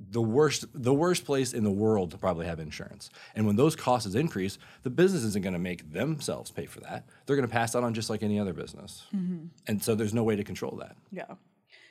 the 0.08 0.22
worst 0.22 0.64
the 0.72 0.94
worst 0.94 1.26
place 1.26 1.52
in 1.52 1.62
the 1.62 1.70
world 1.70 2.10
to 2.12 2.16
probably 2.16 2.46
have 2.46 2.58
insurance. 2.58 3.10
And 3.34 3.46
when 3.46 3.56
those 3.56 3.76
costs 3.76 4.14
increase, 4.14 4.58
the 4.82 4.90
business 4.90 5.22
isn't 5.24 5.42
going 5.42 5.52
to 5.52 5.58
make 5.58 5.92
themselves 5.92 6.50
pay 6.50 6.64
for 6.64 6.80
that. 6.80 7.04
They're 7.26 7.36
going 7.36 7.48
to 7.48 7.52
pass 7.52 7.72
that 7.72 7.84
on 7.84 7.92
just 7.92 8.08
like 8.08 8.22
any 8.22 8.38
other 8.38 8.54
business. 8.54 9.06
Mm-hmm. 9.14 9.46
And 9.66 9.82
so 9.82 9.94
there's 9.94 10.14
no 10.14 10.22
way 10.22 10.36
to 10.36 10.44
control 10.44 10.76
that. 10.80 10.96
Yeah. 11.12 11.34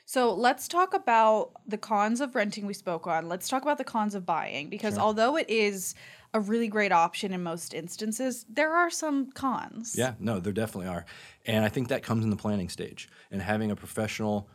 So 0.06 0.34
let's 0.34 0.66
talk 0.66 0.92
about 0.92 1.52
the 1.68 1.78
cons 1.78 2.20
of 2.20 2.34
renting 2.34 2.66
we 2.66 2.74
spoke 2.74 3.06
on. 3.06 3.28
Let's 3.28 3.48
talk 3.48 3.62
about 3.62 3.78
the 3.78 3.84
cons 3.84 4.16
of 4.16 4.26
buying 4.26 4.68
because 4.68 4.98
although 4.98 5.36
it 5.36 5.48
is 5.48 5.94
a 6.32 6.40
really 6.40 6.68
great 6.68 6.92
option 6.92 7.32
in 7.32 7.42
most 7.42 7.74
instances, 7.74 8.46
there 8.48 8.72
are 8.72 8.90
some 8.90 9.30
cons. 9.32 9.94
Yeah, 9.96 10.14
no, 10.18 10.40
there 10.40 10.52
definitely 10.52 10.88
are, 10.88 11.04
and 11.46 11.64
I 11.64 11.68
think 11.68 11.88
that 11.88 12.02
comes 12.02 12.24
in 12.24 12.30
the 12.30 12.36
planning 12.36 12.68
stage 12.68 13.08
and 13.30 13.42
having 13.42 13.70
a 13.70 13.76
professional 13.76 14.48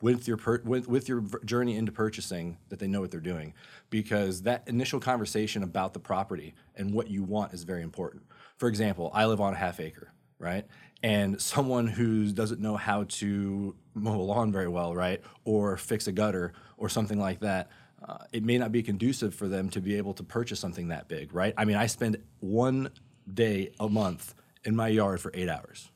with 0.00 0.26
your 0.26 0.36
per, 0.36 0.60
with, 0.64 0.88
with 0.88 1.08
your 1.08 1.22
journey 1.44 1.76
into 1.76 1.92
purchasing 1.92 2.58
that 2.68 2.78
they 2.78 2.86
know 2.86 3.00
what 3.00 3.10
they're 3.10 3.20
doing, 3.20 3.54
because 3.90 4.42
that 4.42 4.66
initial 4.66 5.00
conversation 5.00 5.62
about 5.62 5.94
the 5.94 6.00
property 6.00 6.54
and 6.74 6.92
what 6.92 7.08
you 7.08 7.22
want 7.22 7.54
is 7.54 7.64
very 7.64 7.82
important. 7.82 8.22
For 8.58 8.68
example, 8.68 9.10
I 9.14 9.26
live 9.26 9.40
on 9.40 9.52
a 9.52 9.56
half 9.56 9.80
acre, 9.80 10.12
right? 10.38 10.66
And 11.02 11.40
someone 11.40 11.86
who 11.86 12.32
doesn't 12.32 12.60
know 12.60 12.76
how 12.76 13.04
to 13.04 13.76
mow 13.94 14.20
a 14.20 14.22
lawn 14.22 14.52
very 14.52 14.68
well, 14.68 14.94
right, 14.94 15.22
or 15.44 15.76
fix 15.76 16.06
a 16.06 16.12
gutter 16.12 16.52
or 16.76 16.88
something 16.88 17.18
like 17.18 17.40
that, 17.40 17.70
uh, 18.06 18.18
it 18.32 18.44
may 18.44 18.58
not 18.58 18.72
be 18.72 18.82
conducive 18.82 19.34
for 19.34 19.48
them 19.48 19.70
to 19.70 19.80
be 19.80 19.96
able 19.96 20.14
to 20.14 20.22
purchase 20.22 20.60
something 20.60 20.88
that 20.88 21.08
big, 21.08 21.34
right? 21.34 21.54
I 21.56 21.64
mean, 21.64 21.76
I 21.76 21.86
spend 21.86 22.18
one 22.40 22.90
day 23.32 23.72
a 23.80 23.88
month 23.88 24.34
in 24.64 24.76
my 24.76 24.88
yard 24.88 25.20
for 25.20 25.30
eight 25.34 25.48
hours, 25.48 25.90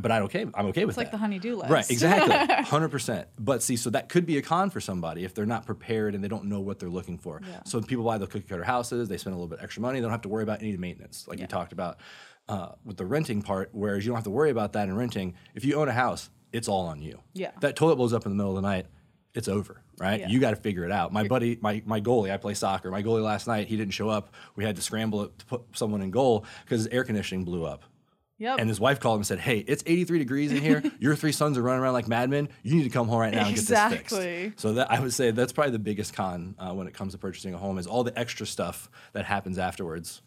but 0.00 0.12
I 0.12 0.20
okay. 0.20 0.42
I'm 0.54 0.66
okay 0.66 0.66
with 0.66 0.78
it. 0.78 0.88
It's 0.88 0.96
like 0.96 1.06
that. 1.08 1.12
the 1.12 1.18
honey-do 1.18 1.56
list. 1.56 1.70
Right, 1.70 1.90
exactly, 1.90 2.34
hundred 2.64 2.90
percent. 2.90 3.28
But 3.38 3.62
see, 3.62 3.76
so 3.76 3.90
that 3.90 4.08
could 4.08 4.24
be 4.24 4.38
a 4.38 4.42
con 4.42 4.70
for 4.70 4.80
somebody 4.80 5.24
if 5.24 5.34
they're 5.34 5.44
not 5.44 5.66
prepared 5.66 6.14
and 6.14 6.22
they 6.22 6.28
don't 6.28 6.44
know 6.44 6.60
what 6.60 6.78
they're 6.78 6.88
looking 6.88 7.18
for. 7.18 7.40
Yeah. 7.46 7.60
So 7.64 7.80
people 7.80 8.04
buy 8.04 8.18
the 8.18 8.26
cookie 8.26 8.46
cutter 8.46 8.64
houses, 8.64 9.08
they 9.08 9.16
spend 9.16 9.34
a 9.34 9.36
little 9.36 9.48
bit 9.48 9.58
extra 9.62 9.82
money, 9.82 9.98
they 9.98 10.02
don't 10.02 10.12
have 10.12 10.22
to 10.22 10.28
worry 10.28 10.44
about 10.44 10.62
any 10.62 10.76
maintenance, 10.76 11.26
like 11.26 11.40
you 11.40 11.46
talked 11.46 11.72
about 11.72 11.98
uh, 12.48 12.70
with 12.84 12.96
the 12.96 13.06
renting 13.06 13.42
part. 13.42 13.70
Whereas 13.72 14.04
you 14.04 14.10
don't 14.10 14.16
have 14.16 14.24
to 14.24 14.30
worry 14.30 14.50
about 14.50 14.74
that 14.74 14.88
in 14.88 14.96
renting. 14.96 15.34
If 15.54 15.64
you 15.64 15.74
own 15.74 15.88
a 15.88 15.92
house, 15.92 16.30
it's 16.52 16.68
all 16.68 16.86
on 16.86 17.02
you. 17.02 17.20
Yeah. 17.34 17.50
That 17.60 17.76
toilet 17.76 17.96
blows 17.96 18.12
up 18.12 18.24
in 18.26 18.30
the 18.30 18.36
middle 18.36 18.56
of 18.56 18.62
the 18.62 18.68
night. 18.68 18.86
It's 19.34 19.48
over, 19.48 19.80
right? 19.98 20.20
Yeah. 20.20 20.28
You 20.28 20.40
got 20.40 20.50
to 20.50 20.56
figure 20.56 20.84
it 20.84 20.92
out. 20.92 21.12
My 21.12 21.26
buddy, 21.26 21.58
my, 21.62 21.82
my 21.86 22.00
goalie, 22.02 22.30
I 22.30 22.36
play 22.36 22.52
soccer. 22.54 22.90
My 22.90 23.02
goalie 23.02 23.22
last 23.22 23.46
night, 23.46 23.66
he 23.66 23.76
didn't 23.78 23.94
show 23.94 24.10
up. 24.10 24.34
We 24.56 24.64
had 24.64 24.76
to 24.76 24.82
scramble 24.82 25.22
it 25.22 25.38
to 25.38 25.46
put 25.46 25.62
someone 25.72 26.02
in 26.02 26.10
goal 26.10 26.44
because 26.64 26.80
his 26.84 26.88
air 26.88 27.02
conditioning 27.02 27.44
blew 27.44 27.64
up. 27.64 27.84
Yep. 28.38 28.58
And 28.58 28.68
his 28.68 28.80
wife 28.80 28.98
called 28.98 29.16
him 29.16 29.20
and 29.20 29.26
said, 29.26 29.38
"Hey, 29.38 29.58
it's 29.58 29.84
83 29.86 30.18
degrees 30.18 30.50
in 30.50 30.60
here. 30.60 30.82
Your 30.98 31.14
three 31.14 31.30
sons 31.30 31.56
are 31.56 31.62
running 31.62 31.80
around 31.80 31.92
like 31.92 32.08
madmen. 32.08 32.48
You 32.64 32.74
need 32.74 32.82
to 32.82 32.90
come 32.90 33.06
home 33.06 33.20
right 33.20 33.32
now 33.32 33.46
and 33.46 33.50
get 33.54 33.60
this 33.60 33.70
Exactly. 33.70 34.18
fixed." 34.46 34.60
So 34.60 34.72
that 34.74 34.90
I 34.90 34.98
would 34.98 35.12
say 35.12 35.30
that's 35.30 35.52
probably 35.52 35.70
the 35.70 35.78
biggest 35.78 36.12
con 36.12 36.56
uh, 36.58 36.72
when 36.72 36.88
it 36.88 36.92
comes 36.94 37.12
to 37.12 37.18
purchasing 37.18 37.54
a 37.54 37.58
home 37.58 37.78
is 37.78 37.86
all 37.86 38.02
the 38.02 38.18
extra 38.18 38.44
stuff 38.44 38.90
that 39.12 39.26
happens 39.26 39.58
afterwards. 39.58 40.22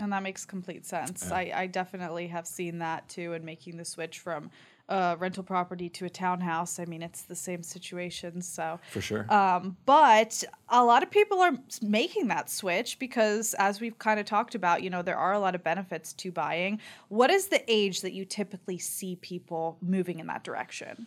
And 0.00 0.12
that 0.12 0.24
makes 0.24 0.44
complete 0.44 0.84
sense. 0.84 1.30
I, 1.30 1.52
I 1.54 1.66
definitely 1.68 2.26
have 2.26 2.48
seen 2.48 2.80
that 2.80 3.08
too, 3.08 3.34
and 3.34 3.44
making 3.44 3.76
the 3.76 3.84
switch 3.84 4.18
from 4.18 4.50
a 4.88 5.16
rental 5.18 5.42
property 5.42 5.88
to 5.88 6.04
a 6.04 6.10
townhouse. 6.10 6.78
I 6.78 6.84
mean, 6.84 7.02
it's 7.02 7.22
the 7.22 7.34
same 7.34 7.62
situation. 7.62 8.42
So, 8.42 8.78
For 8.92 9.00
sure. 9.00 9.32
um, 9.32 9.76
but 9.86 10.44
a 10.68 10.84
lot 10.84 11.02
of 11.02 11.10
people 11.10 11.40
are 11.40 11.52
making 11.82 12.28
that 12.28 12.50
switch 12.50 12.98
because, 12.98 13.54
as 13.54 13.80
we've 13.80 13.98
kind 13.98 14.20
of 14.20 14.26
talked 14.26 14.54
about, 14.54 14.82
you 14.82 14.90
know, 14.90 15.02
there 15.02 15.16
are 15.16 15.32
a 15.32 15.38
lot 15.38 15.54
of 15.54 15.64
benefits 15.64 16.12
to 16.14 16.30
buying. 16.30 16.80
What 17.08 17.30
is 17.30 17.48
the 17.48 17.62
age 17.66 18.02
that 18.02 18.12
you 18.12 18.24
typically 18.24 18.78
see 18.78 19.16
people 19.16 19.78
moving 19.80 20.18
in 20.18 20.26
that 20.26 20.44
direction? 20.44 21.06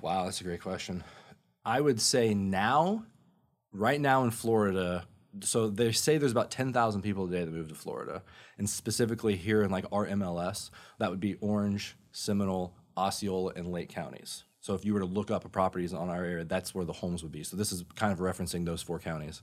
Wow, 0.00 0.24
that's 0.24 0.40
a 0.40 0.44
great 0.44 0.60
question. 0.62 1.04
I 1.64 1.80
would 1.80 2.00
say 2.00 2.34
now, 2.34 3.04
right 3.72 4.00
now 4.00 4.24
in 4.24 4.30
Florida, 4.30 5.06
so 5.40 5.68
they 5.68 5.92
say 5.92 6.18
there's 6.18 6.32
about 6.32 6.50
10,000 6.50 7.02
people 7.02 7.26
a 7.26 7.30
day 7.30 7.44
that 7.44 7.52
move 7.52 7.68
to 7.68 7.74
Florida. 7.74 8.22
And 8.56 8.68
specifically 8.68 9.36
here 9.36 9.62
in 9.62 9.70
like 9.70 9.84
our 9.92 10.06
MLS, 10.06 10.70
that 10.98 11.10
would 11.10 11.20
be 11.20 11.34
Orange, 11.36 11.96
Seminole, 12.10 12.74
Osceola, 12.98 13.52
and 13.56 13.68
Lake 13.68 13.88
counties. 13.88 14.44
So 14.60 14.74
if 14.74 14.84
you 14.84 14.92
were 14.92 15.00
to 15.00 15.06
look 15.06 15.30
up 15.30 15.50
properties 15.52 15.94
on 15.94 16.10
our 16.10 16.24
area, 16.24 16.44
that's 16.44 16.74
where 16.74 16.84
the 16.84 16.92
homes 16.92 17.22
would 17.22 17.32
be. 17.32 17.44
So 17.44 17.56
this 17.56 17.72
is 17.72 17.84
kind 17.94 18.12
of 18.12 18.18
referencing 18.18 18.66
those 18.66 18.82
four 18.82 18.98
counties. 18.98 19.42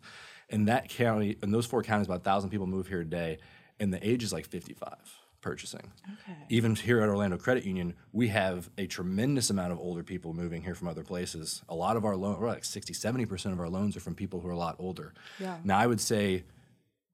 In 0.50 0.65
that 0.65 0.89
county, 0.89 1.38
in 1.41 1.51
those 1.51 1.65
four 1.65 1.81
counties, 1.81 2.07
about 2.07 2.25
1,000 2.25 2.50
people 2.50 2.67
move 2.67 2.88
here 2.88 3.01
a 3.01 3.05
day, 3.05 3.39
and 3.79 3.93
the 3.93 4.07
age 4.07 4.24
is 4.24 4.33
like 4.33 4.45
55 4.45 4.93
purchasing. 5.41 5.91
Okay. 6.03 6.38
Even 6.50 6.75
here 6.75 7.01
at 7.01 7.07
Orlando 7.07 7.38
Credit 7.38 7.65
Union, 7.65 7.93
we 8.12 8.29
have 8.29 8.69
a 8.79 8.88
tremendous 8.88 9.51
amount 9.51 9.71
of 9.71 9.79
older 9.79 10.01
people 10.03 10.33
moving 10.33 10.63
here 10.63 10.74
from 10.74 10.88
other 10.88 11.03
places. 11.03 11.62
A 11.69 11.75
lot 11.75 11.97
of 11.97 12.03
our 12.03 12.15
loans, 12.15 12.41
like 12.41 12.65
60, 12.65 12.93
70% 12.93 13.51
of 13.51 13.59
our 13.59 13.69
loans 13.69 13.95
are 13.95 14.00
from 14.00 14.15
people 14.15 14.41
who 14.41 14.47
are 14.47 14.51
a 14.51 14.57
lot 14.57 14.75
older. 14.79 15.13
Yeah. 15.39 15.57
Now, 15.63 15.77
I 15.77 15.85
would 15.85 16.01
say, 16.01 16.43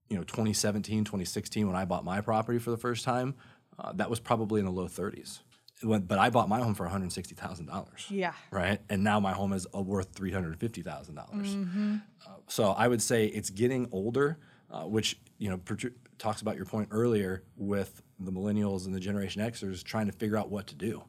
you 0.10 0.16
know, 0.16 0.24
2017, 0.24 1.04
2016, 1.04 1.68
when 1.68 1.76
I 1.76 1.84
bought 1.84 2.06
my 2.06 2.22
property 2.22 2.58
for 2.58 2.72
the 2.72 2.78
first 2.78 3.04
time, 3.04 3.36
uh, 3.78 3.92
that 3.94 4.10
was 4.10 4.22
probably 4.22 4.60
in 4.60 4.66
the 4.66 4.72
low 4.72 4.88
30s. 4.88 5.40
But 5.84 6.20
I 6.20 6.30
bought 6.30 6.48
my 6.50 6.60
home 6.60 6.74
for 6.76 6.86
$160,000 6.88 8.06
Yeah. 8.10 8.34
right? 8.52 8.80
And 8.90 9.04
now 9.04 9.20
my 9.20 9.32
home 9.34 9.54
is 9.54 9.66
uh, 9.76 9.82
worth 9.82 10.14
three 10.14 10.32
hundred 10.32 10.60
fifty 10.60 10.82
thousand 10.82 11.16
dollars. 11.16 11.56
Uh, 11.56 12.32
so 12.48 12.72
I 12.72 12.88
would 12.88 13.02
say 13.02 13.26
it's 13.28 13.50
getting 13.50 13.88
older, 13.92 14.38
uh, 14.70 14.84
which 14.84 15.20
you 15.38 15.50
know 15.50 15.58
protru- 15.58 15.94
talks 16.18 16.42
about 16.42 16.56
your 16.56 16.66
point 16.66 16.90
earlier 16.92 17.44
with 17.58 18.02
the 18.20 18.32
millennials 18.32 18.86
and 18.86 18.94
the 18.94 19.00
Generation 19.00 19.42
Xers 19.42 19.84
trying 19.84 20.06
to 20.06 20.12
figure 20.12 20.38
out 20.38 20.50
what 20.50 20.68
to 20.68 20.76
do, 20.76 21.04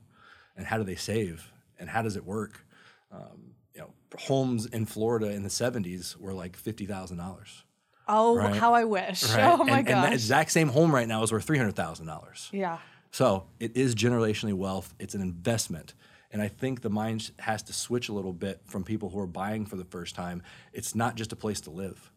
and 0.57 0.67
how 0.67 0.79
do 0.79 0.85
they 0.85 0.97
save, 0.97 1.53
and 1.79 1.89
how 1.91 2.03
does 2.03 2.17
it 2.17 2.25
work. 2.25 2.65
Um, 3.11 3.55
you 3.75 3.81
know, 3.83 3.91
homes 4.19 4.67
in 4.67 4.87
Florida 4.87 5.31
in 5.31 5.43
the 5.43 5.51
seventies 5.51 6.17
were 6.19 6.33
like 6.33 6.57
fifty 6.57 6.87
thousand 6.87 7.19
dollars. 7.19 7.65
Oh, 8.09 8.37
Right. 8.37 8.57
how 8.57 8.75
I 8.75 8.85
wish. 8.85 9.23
Right? 9.33 9.45
Oh 9.45 9.63
my 9.65 9.79
and, 9.79 9.89
and 9.89 10.05
the 10.05 10.13
exact 10.13 10.51
same 10.51 10.69
home 10.69 10.93
right 10.95 11.07
now 11.07 11.23
is 11.23 11.31
worth 11.31 11.45
three 11.45 11.59
hundred 11.59 11.77
thousand 11.77 12.07
dollars. 12.07 12.49
yeah. 12.53 12.79
So 13.13 13.45
it 13.61 13.77
is 13.77 13.95
generationally 13.95 14.55
wealth. 14.55 14.95
It's 14.99 15.15
an 15.15 15.21
investment. 15.21 15.95
And 16.31 16.41
I 16.41 16.49
think 16.49 16.81
the 16.81 16.91
mind 16.91 17.31
has 17.39 17.63
to 17.65 17.73
switch 17.73 18.09
a 18.09 18.13
little 18.13 18.33
bit 18.33 18.63
from 18.65 18.85
people 18.85 19.11
who 19.11 19.19
are 19.19 19.27
buying 19.27 19.67
for 19.67 19.77
the 19.77 19.85
first 19.85 20.15
time. 20.15 20.43
It's 20.73 20.95
not 20.95 21.15
just 21.15 21.31
a 21.31 21.37
place 21.37 21.61
to 21.63 21.71
live, 21.71 22.11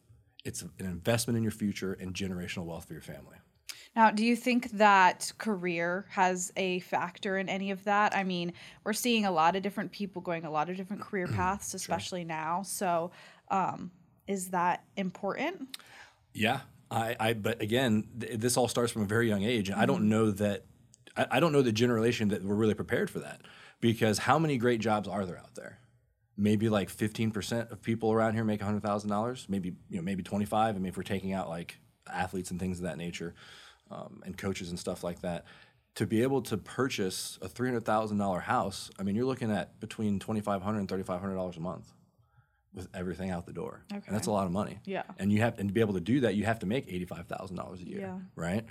it's 0.45 0.61
an 0.61 0.71
investment 0.79 1.37
in 1.37 1.43
your 1.43 1.51
future 1.51 1.93
and 1.93 2.13
generational 2.13 2.65
wealth 2.65 2.85
for 2.85 2.93
your 2.93 3.01
family. 3.01 3.37
Now, 3.95 4.11
do 4.11 4.25
you 4.25 4.35
think 4.35 4.71
that 4.71 5.31
career 5.37 6.05
has 6.09 6.51
a 6.57 6.79
factor 6.79 7.37
in 7.37 7.47
any 7.47 7.71
of 7.71 7.83
that? 7.85 8.15
I 8.15 8.23
mean, 8.23 8.51
we're 8.83 8.93
seeing 8.93 9.25
a 9.25 9.31
lot 9.31 9.55
of 9.55 9.63
different 9.63 9.91
people 9.91 10.21
going 10.21 10.43
a 10.43 10.51
lot 10.51 10.69
of 10.69 10.75
different 10.75 11.01
career 11.01 11.27
paths, 11.35 11.73
especially 11.73 12.23
now. 12.23 12.61
So, 12.63 13.11
um, 13.49 13.91
is 14.27 14.49
that 14.49 14.83
important? 14.97 15.77
Yeah, 16.33 16.61
I, 16.91 17.15
I 17.19 17.33
but 17.33 17.61
again, 17.61 18.07
th- 18.19 18.39
this 18.39 18.57
all 18.57 18.67
starts 18.67 18.91
from 18.91 19.03
a 19.03 19.05
very 19.05 19.27
young 19.27 19.43
age. 19.43 19.69
And 19.69 19.79
I 19.79 19.85
don't 19.85 20.09
know 20.09 20.31
that, 20.31 20.65
I, 21.15 21.27
I 21.31 21.39
don't 21.39 21.51
know 21.51 21.61
the 21.61 21.71
generation 21.71 22.29
that 22.29 22.43
we're 22.43 22.55
really 22.55 22.73
prepared 22.73 23.09
for 23.09 23.19
that 23.19 23.41
because 23.81 24.19
how 24.19 24.39
many 24.39 24.57
great 24.57 24.79
jobs 24.79 25.07
are 25.07 25.25
there 25.25 25.37
out 25.37 25.55
there? 25.55 25.79
Maybe 26.37 26.67
like 26.69 26.89
15% 26.89 27.71
of 27.71 27.81
people 27.81 28.11
around 28.11 28.33
here 28.33 28.43
make 28.43 28.61
$100,000, 28.61 29.49
maybe, 29.49 29.73
you 29.89 29.97
know, 29.97 30.01
maybe 30.01 30.23
25. 30.23 30.75
I 30.75 30.77
mean, 30.77 30.87
if 30.87 30.97
we're 30.97 31.03
taking 31.03 31.33
out 31.33 31.49
like 31.49 31.77
athletes 32.11 32.51
and 32.51 32.59
things 32.59 32.79
of 32.79 32.83
that 32.83 32.97
nature 32.97 33.33
um, 33.89 34.21
and 34.25 34.37
coaches 34.37 34.69
and 34.69 34.77
stuff 34.77 35.03
like 35.03 35.21
that, 35.21 35.45
to 35.95 36.05
be 36.05 36.23
able 36.23 36.41
to 36.41 36.57
purchase 36.57 37.39
a 37.41 37.47
$300,000 37.47 38.41
house, 38.41 38.91
I 38.99 39.03
mean, 39.03 39.15
you're 39.15 39.25
looking 39.25 39.49
at 39.49 39.79
between 39.79 40.19
$2,500 40.19 40.77
and 40.77 40.89
$3,500 40.89 41.57
a 41.57 41.59
month 41.61 41.93
with 42.75 42.87
everything 42.93 43.29
out 43.31 43.45
the 43.45 43.53
door. 43.53 43.83
Okay. 43.91 44.03
And 44.07 44.15
that's 44.15 44.27
a 44.27 44.31
lot 44.31 44.45
of 44.45 44.51
money. 44.51 44.79
Yeah. 44.85 45.03
And 45.17 45.31
you 45.31 45.41
have 45.41 45.57
and 45.59 45.69
to 45.69 45.73
be 45.73 45.79
able 45.81 45.93
to 45.93 45.99
do 46.01 46.19
that, 46.21 46.35
you 46.35 46.43
have 46.45 46.59
to 46.59 46.65
make 46.65 46.85
eighty 46.87 47.05
five 47.05 47.25
thousand 47.27 47.55
dollars 47.55 47.81
a 47.81 47.87
year, 47.87 47.99
Yeah. 48.01 48.17
right? 48.35 48.65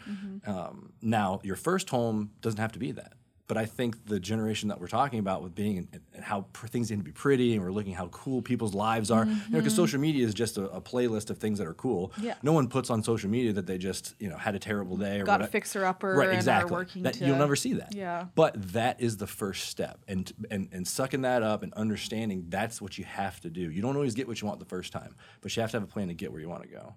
Um, 0.46 0.92
now, 1.02 1.40
your 1.42 1.56
first 1.56 1.88
home 1.90 2.30
doesn't 2.40 2.61
have 2.61 2.73
to 2.73 2.78
be 2.78 2.92
that. 2.92 3.14
But 3.46 3.58
I 3.58 3.66
think 3.66 4.06
the 4.06 4.18
generation 4.18 4.70
that 4.70 4.80
we're 4.80 4.86
talking 4.86 5.18
about 5.18 5.42
with 5.42 5.54
being 5.54 5.86
and 6.14 6.24
how 6.24 6.46
pr- 6.52 6.66
things 6.66 6.90
need 6.90 6.96
to 6.96 7.02
be 7.02 7.12
pretty, 7.12 7.54
and 7.54 7.62
we're 7.62 7.72
looking 7.72 7.92
how 7.92 8.08
cool 8.08 8.40
people's 8.40 8.74
lives 8.74 9.10
are. 9.10 9.24
Mm-hmm. 9.24 9.32
You 9.32 9.52
know, 9.52 9.58
because 9.58 9.74
social 9.74 10.00
media 10.00 10.26
is 10.26 10.32
just 10.32 10.56
a, 10.56 10.64
a, 10.70 10.80
playlist 10.80 11.28
of 11.28 11.38
things 11.38 11.58
that 11.58 11.66
are 11.66 11.74
cool. 11.74 12.12
Yeah. 12.18 12.34
No 12.42 12.52
one 12.52 12.68
puts 12.68 12.88
on 12.88 13.02
social 13.02 13.28
media 13.28 13.52
that 13.52 13.66
they 13.66 13.76
just 13.76 14.14
you 14.18 14.30
know 14.30 14.38
had 14.38 14.54
a 14.54 14.58
terrible 14.58 14.96
day 14.96 15.20
or 15.20 15.24
got 15.24 15.42
a 15.42 15.46
fixer 15.46 15.84
upper. 15.84 16.14
Right, 16.14 16.30
exactly. 16.30 16.72
working 16.72 17.02
that, 17.02 17.14
to, 17.14 17.26
you'll 17.26 17.36
never 17.36 17.56
see 17.56 17.74
that. 17.74 17.94
Yeah. 17.94 18.26
But 18.34 18.72
that 18.72 19.00
is 19.00 19.18
the 19.18 19.26
first 19.26 19.68
step, 19.68 20.00
and 20.08 20.32
and 20.50 20.68
and 20.72 20.88
sucking 20.88 21.22
that 21.22 21.42
up 21.42 21.62
and 21.62 21.74
understanding 21.74 22.46
that's 22.48 22.80
what 22.80 22.96
you 22.96 23.04
have 23.04 23.40
to 23.40 23.50
do. 23.50 23.70
You 23.70 23.82
don't 23.82 23.96
always 23.96 24.14
get 24.14 24.26
what 24.26 24.40
you 24.40 24.48
want 24.48 24.58
the 24.58 24.66
first 24.66 24.92
time, 24.92 25.16
but 25.42 25.54
you 25.54 25.60
have 25.60 25.70
to 25.72 25.76
have 25.76 25.84
a 25.84 25.86
plan 25.86 26.08
to 26.08 26.14
get 26.14 26.32
where 26.32 26.40
you 26.40 26.48
want 26.48 26.62
to 26.62 26.68
go. 26.68 26.94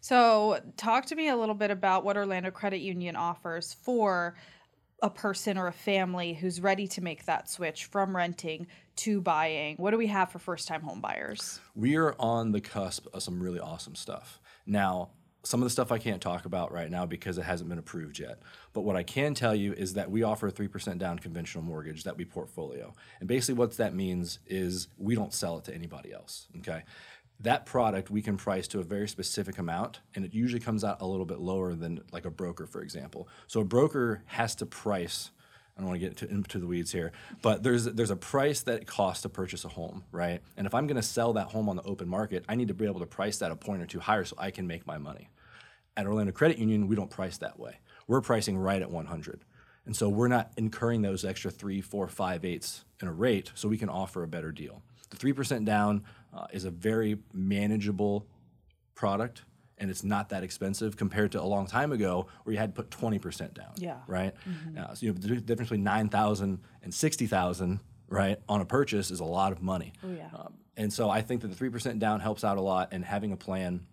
So, 0.00 0.60
talk 0.76 1.06
to 1.06 1.16
me 1.16 1.28
a 1.28 1.36
little 1.36 1.54
bit 1.54 1.70
about 1.70 2.04
what 2.04 2.16
Orlando 2.16 2.50
Credit 2.50 2.78
Union 2.78 3.16
offers 3.16 3.74
for 3.82 4.36
a 5.02 5.10
person 5.10 5.56
or 5.56 5.66
a 5.66 5.72
family 5.72 6.34
who's 6.34 6.60
ready 6.60 6.86
to 6.88 7.00
make 7.00 7.24
that 7.26 7.48
switch 7.48 7.86
from 7.86 8.16
renting 8.16 8.66
to 8.96 9.20
buying? 9.20 9.76
What 9.76 9.92
do 9.92 9.98
we 9.98 10.08
have 10.08 10.30
for 10.30 10.38
first 10.38 10.68
time 10.68 10.82
home 10.82 11.00
buyers? 11.00 11.60
We 11.74 11.96
are 11.96 12.14
on 12.18 12.52
the 12.52 12.60
cusp 12.60 13.06
of 13.12 13.22
some 13.22 13.40
really 13.40 13.60
awesome 13.60 13.94
stuff. 13.94 14.40
Now, 14.66 15.10
some 15.44 15.60
of 15.60 15.64
the 15.64 15.70
stuff 15.70 15.92
I 15.92 15.98
can't 15.98 16.20
talk 16.20 16.44
about 16.44 16.72
right 16.72 16.90
now 16.90 17.06
because 17.06 17.38
it 17.38 17.42
hasn't 17.42 17.70
been 17.70 17.78
approved 17.78 18.18
yet. 18.18 18.40
But 18.72 18.82
what 18.82 18.96
I 18.96 19.04
can 19.04 19.34
tell 19.34 19.54
you 19.54 19.72
is 19.72 19.94
that 19.94 20.10
we 20.10 20.24
offer 20.24 20.48
a 20.48 20.52
3% 20.52 20.98
down 20.98 21.20
conventional 21.20 21.62
mortgage 21.62 22.04
that 22.04 22.16
we 22.16 22.24
portfolio. 22.24 22.92
And 23.20 23.28
basically, 23.28 23.54
what 23.54 23.76
that 23.76 23.94
means 23.94 24.40
is 24.46 24.88
we 24.98 25.14
don't 25.14 25.32
sell 25.32 25.58
it 25.58 25.64
to 25.64 25.74
anybody 25.74 26.12
else. 26.12 26.48
Okay 26.58 26.82
that 27.40 27.66
product 27.66 28.10
we 28.10 28.20
can 28.20 28.36
price 28.36 28.66
to 28.68 28.80
a 28.80 28.82
very 28.82 29.08
specific 29.08 29.58
amount 29.58 30.00
and 30.14 30.24
it 30.24 30.34
usually 30.34 30.60
comes 30.60 30.82
out 30.82 31.00
a 31.00 31.06
little 31.06 31.26
bit 31.26 31.38
lower 31.38 31.74
than 31.74 32.00
like 32.12 32.24
a 32.24 32.30
broker 32.30 32.66
for 32.66 32.82
example 32.82 33.28
so 33.46 33.60
a 33.60 33.64
broker 33.64 34.22
has 34.26 34.54
to 34.54 34.66
price 34.66 35.30
I 35.78 35.82
don't 35.82 35.90
want 35.90 36.00
to 36.00 36.08
get 36.08 36.30
into, 36.30 36.58
the 36.58 36.66
weeds 36.66 36.90
here, 36.90 37.12
but 37.40 37.62
there's 37.62 37.84
there's 37.84 38.10
a 38.10 38.16
price 38.16 38.62
that 38.62 38.82
it 38.82 38.86
costs 38.88 39.22
to 39.22 39.28
purchase 39.28 39.64
a 39.64 39.68
home, 39.68 40.02
right? 40.10 40.40
And 40.56 40.66
if 40.66 40.74
I'm 40.74 40.88
going 40.88 40.96
to 40.96 41.02
sell 41.02 41.34
that 41.34 41.46
home 41.52 41.68
on 41.68 41.76
the 41.76 41.84
open 41.84 42.08
market, 42.08 42.44
I 42.48 42.56
need 42.56 42.66
to 42.66 42.74
be 42.74 42.84
able 42.84 42.98
to 42.98 43.06
price 43.06 43.38
that 43.38 43.52
a 43.52 43.56
point 43.56 43.80
or 43.80 43.86
two 43.86 44.00
higher 44.00 44.24
so 44.24 44.34
I 44.38 44.50
can 44.50 44.66
make 44.66 44.88
my 44.88 44.98
money. 44.98 45.30
At 45.96 46.06
Orlando 46.06 46.32
Credit 46.32 46.58
Union, 46.58 46.88
we 46.88 46.96
don't 46.96 47.10
price 47.10 47.38
that 47.38 47.60
way. 47.60 47.78
We're 48.08 48.20
pricing 48.20 48.58
right 48.58 48.82
at 48.82 48.90
100, 48.90 49.44
and 49.86 49.94
so 49.94 50.08
we're 50.08 50.26
not 50.26 50.50
incurring 50.56 51.02
those 51.02 51.24
extra 51.24 51.52
three, 51.52 51.80
four, 51.80 52.08
five 52.08 52.44
eighths 52.44 52.84
in 53.00 53.06
a 53.06 53.12
rate, 53.12 53.52
so 53.54 53.68
we 53.68 53.78
can 53.78 53.88
offer 53.88 54.24
a 54.24 54.28
better 54.28 54.50
deal. 54.50 54.82
The 55.10 55.16
three 55.16 55.32
percent 55.32 55.64
down 55.64 56.02
uh, 56.34 56.46
is 56.52 56.64
a 56.64 56.70
very 56.70 57.18
manageable 57.32 58.26
product 58.94 59.42
and 59.80 59.90
it's 59.90 60.04
not 60.04 60.28
that 60.30 60.42
expensive 60.42 60.96
compared 60.96 61.32
to 61.32 61.40
a 61.40 61.44
long 61.44 61.66
time 61.66 61.92
ago 61.92 62.26
where 62.42 62.52
you 62.52 62.58
had 62.58 62.74
to 62.74 62.82
put 62.82 62.90
20% 62.90 63.54
down. 63.54 63.70
Yeah. 63.76 63.98
Right? 64.06 64.34
Mm-hmm. 64.48 64.78
Uh, 64.78 64.94
so 64.94 65.06
you 65.06 65.12
know, 65.12 65.18
the 65.18 65.40
difference 65.40 65.70
between 65.70 65.84
9,000 65.84 66.60
and 66.82 66.94
60,000, 66.94 67.80
right, 68.08 68.38
on 68.48 68.60
a 68.60 68.64
purchase 68.64 69.10
is 69.10 69.20
a 69.20 69.24
lot 69.24 69.52
of 69.52 69.62
money. 69.62 69.92
Oh, 70.04 70.10
yeah. 70.10 70.28
Um, 70.34 70.54
and 70.76 70.92
so 70.92 71.10
I 71.10 71.22
think 71.22 71.42
that 71.42 71.48
the 71.48 71.64
3% 71.70 71.98
down 71.98 72.20
helps 72.20 72.44
out 72.44 72.58
a 72.58 72.60
lot 72.60 72.88
and 72.92 73.04
having 73.04 73.32
a 73.32 73.36
plan 73.36 73.86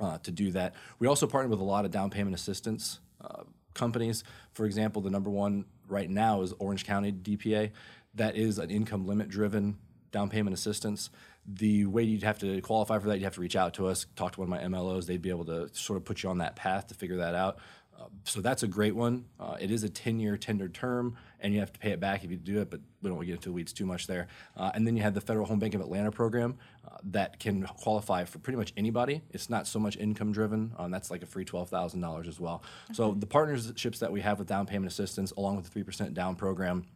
uh, 0.00 0.18
to 0.18 0.30
do 0.30 0.50
that. 0.52 0.74
We 0.98 1.06
also 1.06 1.26
partner 1.26 1.48
with 1.48 1.60
a 1.60 1.64
lot 1.64 1.84
of 1.84 1.90
down 1.90 2.10
payment 2.10 2.34
assistance 2.34 3.00
uh, 3.20 3.44
companies. 3.74 4.24
For 4.52 4.66
example, 4.66 5.02
the 5.02 5.10
number 5.10 5.30
one 5.30 5.64
right 5.88 6.10
now 6.10 6.42
is 6.42 6.52
Orange 6.58 6.84
County 6.84 7.12
DPA. 7.12 7.70
That 8.14 8.36
is 8.36 8.58
an 8.58 8.70
income 8.70 9.06
limit 9.06 9.28
driven 9.28 9.78
down 10.10 10.28
payment 10.28 10.54
assistance. 10.54 11.10
The 11.46 11.86
way 11.86 12.04
you'd 12.04 12.22
have 12.22 12.38
to 12.40 12.60
qualify 12.60 12.98
for 12.98 13.08
that, 13.08 13.18
you'd 13.18 13.24
have 13.24 13.34
to 13.34 13.40
reach 13.40 13.56
out 13.56 13.74
to 13.74 13.88
us, 13.88 14.06
talk 14.14 14.32
to 14.32 14.40
one 14.40 14.52
of 14.52 14.70
my 14.72 14.78
MLOs. 14.78 15.06
They'd 15.06 15.20
be 15.20 15.30
able 15.30 15.44
to 15.46 15.68
sort 15.72 15.96
of 15.96 16.04
put 16.04 16.22
you 16.22 16.30
on 16.30 16.38
that 16.38 16.56
path 16.56 16.86
to 16.88 16.94
figure 16.94 17.16
that 17.16 17.34
out. 17.34 17.58
Uh, 18.02 18.06
so 18.24 18.40
that's 18.40 18.62
a 18.62 18.66
great 18.66 18.94
one. 18.94 19.24
Uh, 19.38 19.56
it 19.60 19.70
is 19.70 19.84
a 19.84 19.88
10 19.88 20.18
year 20.18 20.36
tender 20.36 20.68
term, 20.68 21.16
and 21.40 21.52
you 21.52 21.60
have 21.60 21.72
to 21.72 21.78
pay 21.78 21.90
it 21.90 22.00
back 22.00 22.24
if 22.24 22.30
you 22.30 22.36
do 22.36 22.60
it, 22.60 22.70
but 22.70 22.80
we 23.00 23.08
don't 23.08 23.16
want 23.16 23.26
to 23.26 23.26
get 23.26 23.34
into 23.34 23.48
the 23.48 23.52
weeds 23.52 23.72
too 23.72 23.86
much 23.86 24.06
there. 24.06 24.28
Uh, 24.56 24.70
and 24.74 24.86
then 24.86 24.96
you 24.96 25.02
have 25.02 25.14
the 25.14 25.20
Federal 25.20 25.46
Home 25.46 25.58
Bank 25.58 25.74
of 25.74 25.80
Atlanta 25.80 26.10
program 26.10 26.58
uh, 26.86 26.96
that 27.04 27.38
can 27.38 27.64
qualify 27.64 28.24
for 28.24 28.38
pretty 28.38 28.56
much 28.56 28.72
anybody. 28.76 29.22
It's 29.30 29.50
not 29.50 29.66
so 29.66 29.78
much 29.78 29.96
income 29.96 30.32
driven, 30.32 30.72
um, 30.78 30.90
that's 30.90 31.10
like 31.10 31.22
a 31.22 31.26
free 31.26 31.44
$12,000 31.44 32.28
as 32.28 32.40
well. 32.40 32.62
Okay. 32.86 32.94
So 32.94 33.12
the 33.12 33.26
partnerships 33.26 33.98
that 33.98 34.10
we 34.10 34.20
have 34.20 34.38
with 34.38 34.48
down 34.48 34.66
payment 34.66 34.90
assistance, 34.90 35.32
along 35.32 35.56
with 35.56 35.70
the 35.70 35.84
3% 35.84 36.14
down 36.14 36.36
program, 36.36 36.86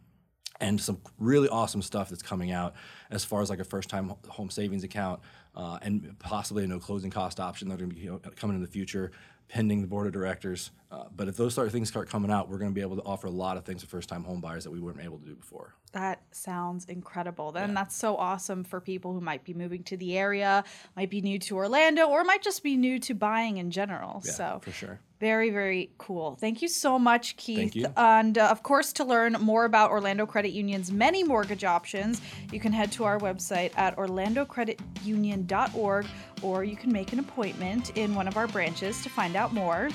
and 0.59 0.79
some 0.79 0.99
really 1.19 1.49
awesome 1.49 1.81
stuff 1.81 2.09
that's 2.09 2.23
coming 2.23 2.51
out 2.51 2.73
as 3.11 3.23
far 3.23 3.41
as 3.41 3.49
like 3.49 3.59
a 3.59 3.63
first 3.63 3.89
time 3.89 4.13
home 4.27 4.49
savings 4.49 4.83
account 4.83 5.19
uh, 5.55 5.79
and 5.81 6.17
possibly 6.19 6.63
a 6.63 6.67
no 6.67 6.79
closing 6.79 7.11
cost 7.11 7.39
option 7.39 7.67
that 7.69 7.75
are 7.75 7.77
going 7.77 7.89
to 7.89 7.95
be 7.95 8.01
you 8.01 8.11
know, 8.11 8.19
coming 8.35 8.55
in 8.55 8.61
the 8.61 8.67
future 8.67 9.11
pending 9.47 9.81
the 9.81 9.87
board 9.87 10.07
of 10.07 10.13
directors. 10.13 10.71
Uh, 10.91 11.05
but 11.15 11.27
if 11.27 11.35
those 11.35 11.53
sort 11.53 11.67
of 11.67 11.73
things 11.73 11.87
start 11.87 12.09
coming 12.09 12.31
out, 12.31 12.49
we're 12.49 12.57
going 12.57 12.71
to 12.71 12.75
be 12.75 12.81
able 12.81 12.95
to 12.95 13.03
offer 13.03 13.27
a 13.27 13.31
lot 13.31 13.57
of 13.57 13.65
things 13.65 13.81
to 13.81 13.87
first-time 13.87 14.23
home 14.23 14.41
buyers 14.41 14.63
that 14.63 14.71
we 14.71 14.79
weren't 14.79 15.01
able 15.01 15.17
to 15.17 15.25
do 15.25 15.35
before. 15.35 15.73
That 15.93 16.21
sounds 16.31 16.85
incredible. 16.85 17.51
Then 17.51 17.69
yeah. 17.69 17.75
that's 17.75 17.95
so 17.95 18.15
awesome 18.15 18.63
for 18.63 18.79
people 18.79 19.13
who 19.13 19.21
might 19.21 19.43
be 19.43 19.53
moving 19.53 19.83
to 19.83 19.97
the 19.97 20.17
area, 20.17 20.63
might 20.95 21.09
be 21.09 21.21
new 21.21 21.39
to 21.39 21.57
Orlando, 21.57 22.07
or 22.07 22.23
might 22.23 22.41
just 22.41 22.63
be 22.63 22.77
new 22.77 22.99
to 22.99 23.13
buying 23.13 23.57
in 23.57 23.71
general. 23.71 24.21
Yeah, 24.25 24.31
so 24.31 24.59
for 24.63 24.71
sure. 24.71 24.99
Very, 25.19 25.49
very 25.49 25.89
cool. 25.97 26.37
Thank 26.39 26.61
you 26.61 26.67
so 26.67 26.99
much, 26.99 27.37
Keith. 27.37 27.57
Thank 27.57 27.75
you. 27.75 27.87
And 27.97 28.37
uh, 28.37 28.49
of 28.49 28.61
course, 28.61 28.93
to 28.93 29.03
learn 29.03 29.33
more 29.33 29.65
about 29.65 29.89
Orlando 29.89 30.27
Credit 30.27 30.51
Union's 30.51 30.91
many 30.91 31.23
mortgage 31.23 31.63
options, 31.63 32.21
you 32.51 32.59
can 32.59 32.71
head 32.71 32.91
to 32.93 33.03
our 33.03 33.19
website 33.19 33.71
at 33.77 33.95
orlandocreditunion.org 33.97 36.05
or 36.43 36.63
you 36.63 36.75
can 36.75 36.91
make 36.91 37.13
an 37.13 37.19
appointment 37.19 37.97
in 37.97 38.13
one 38.13 38.27
of 38.27 38.37
our 38.37 38.47
branches 38.47 39.01
to 39.01 39.09
find 39.09 39.35
out 39.35 39.53
more. 39.53 39.89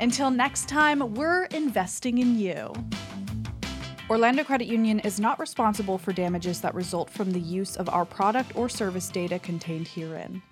Until 0.00 0.30
next 0.30 0.68
time, 0.68 1.14
we're 1.14 1.44
investing 1.44 2.18
in 2.18 2.38
you. 2.38 2.72
Orlando 4.10 4.44
Credit 4.44 4.66
Union 4.66 5.00
is 5.00 5.18
not 5.18 5.40
responsible 5.40 5.98
for 5.98 6.12
damages 6.12 6.60
that 6.60 6.74
result 6.74 7.08
from 7.08 7.32
the 7.32 7.40
use 7.40 7.76
of 7.76 7.88
our 7.88 8.04
product 8.04 8.54
or 8.56 8.68
service 8.68 9.08
data 9.08 9.38
contained 9.38 9.88
herein. 9.88 10.42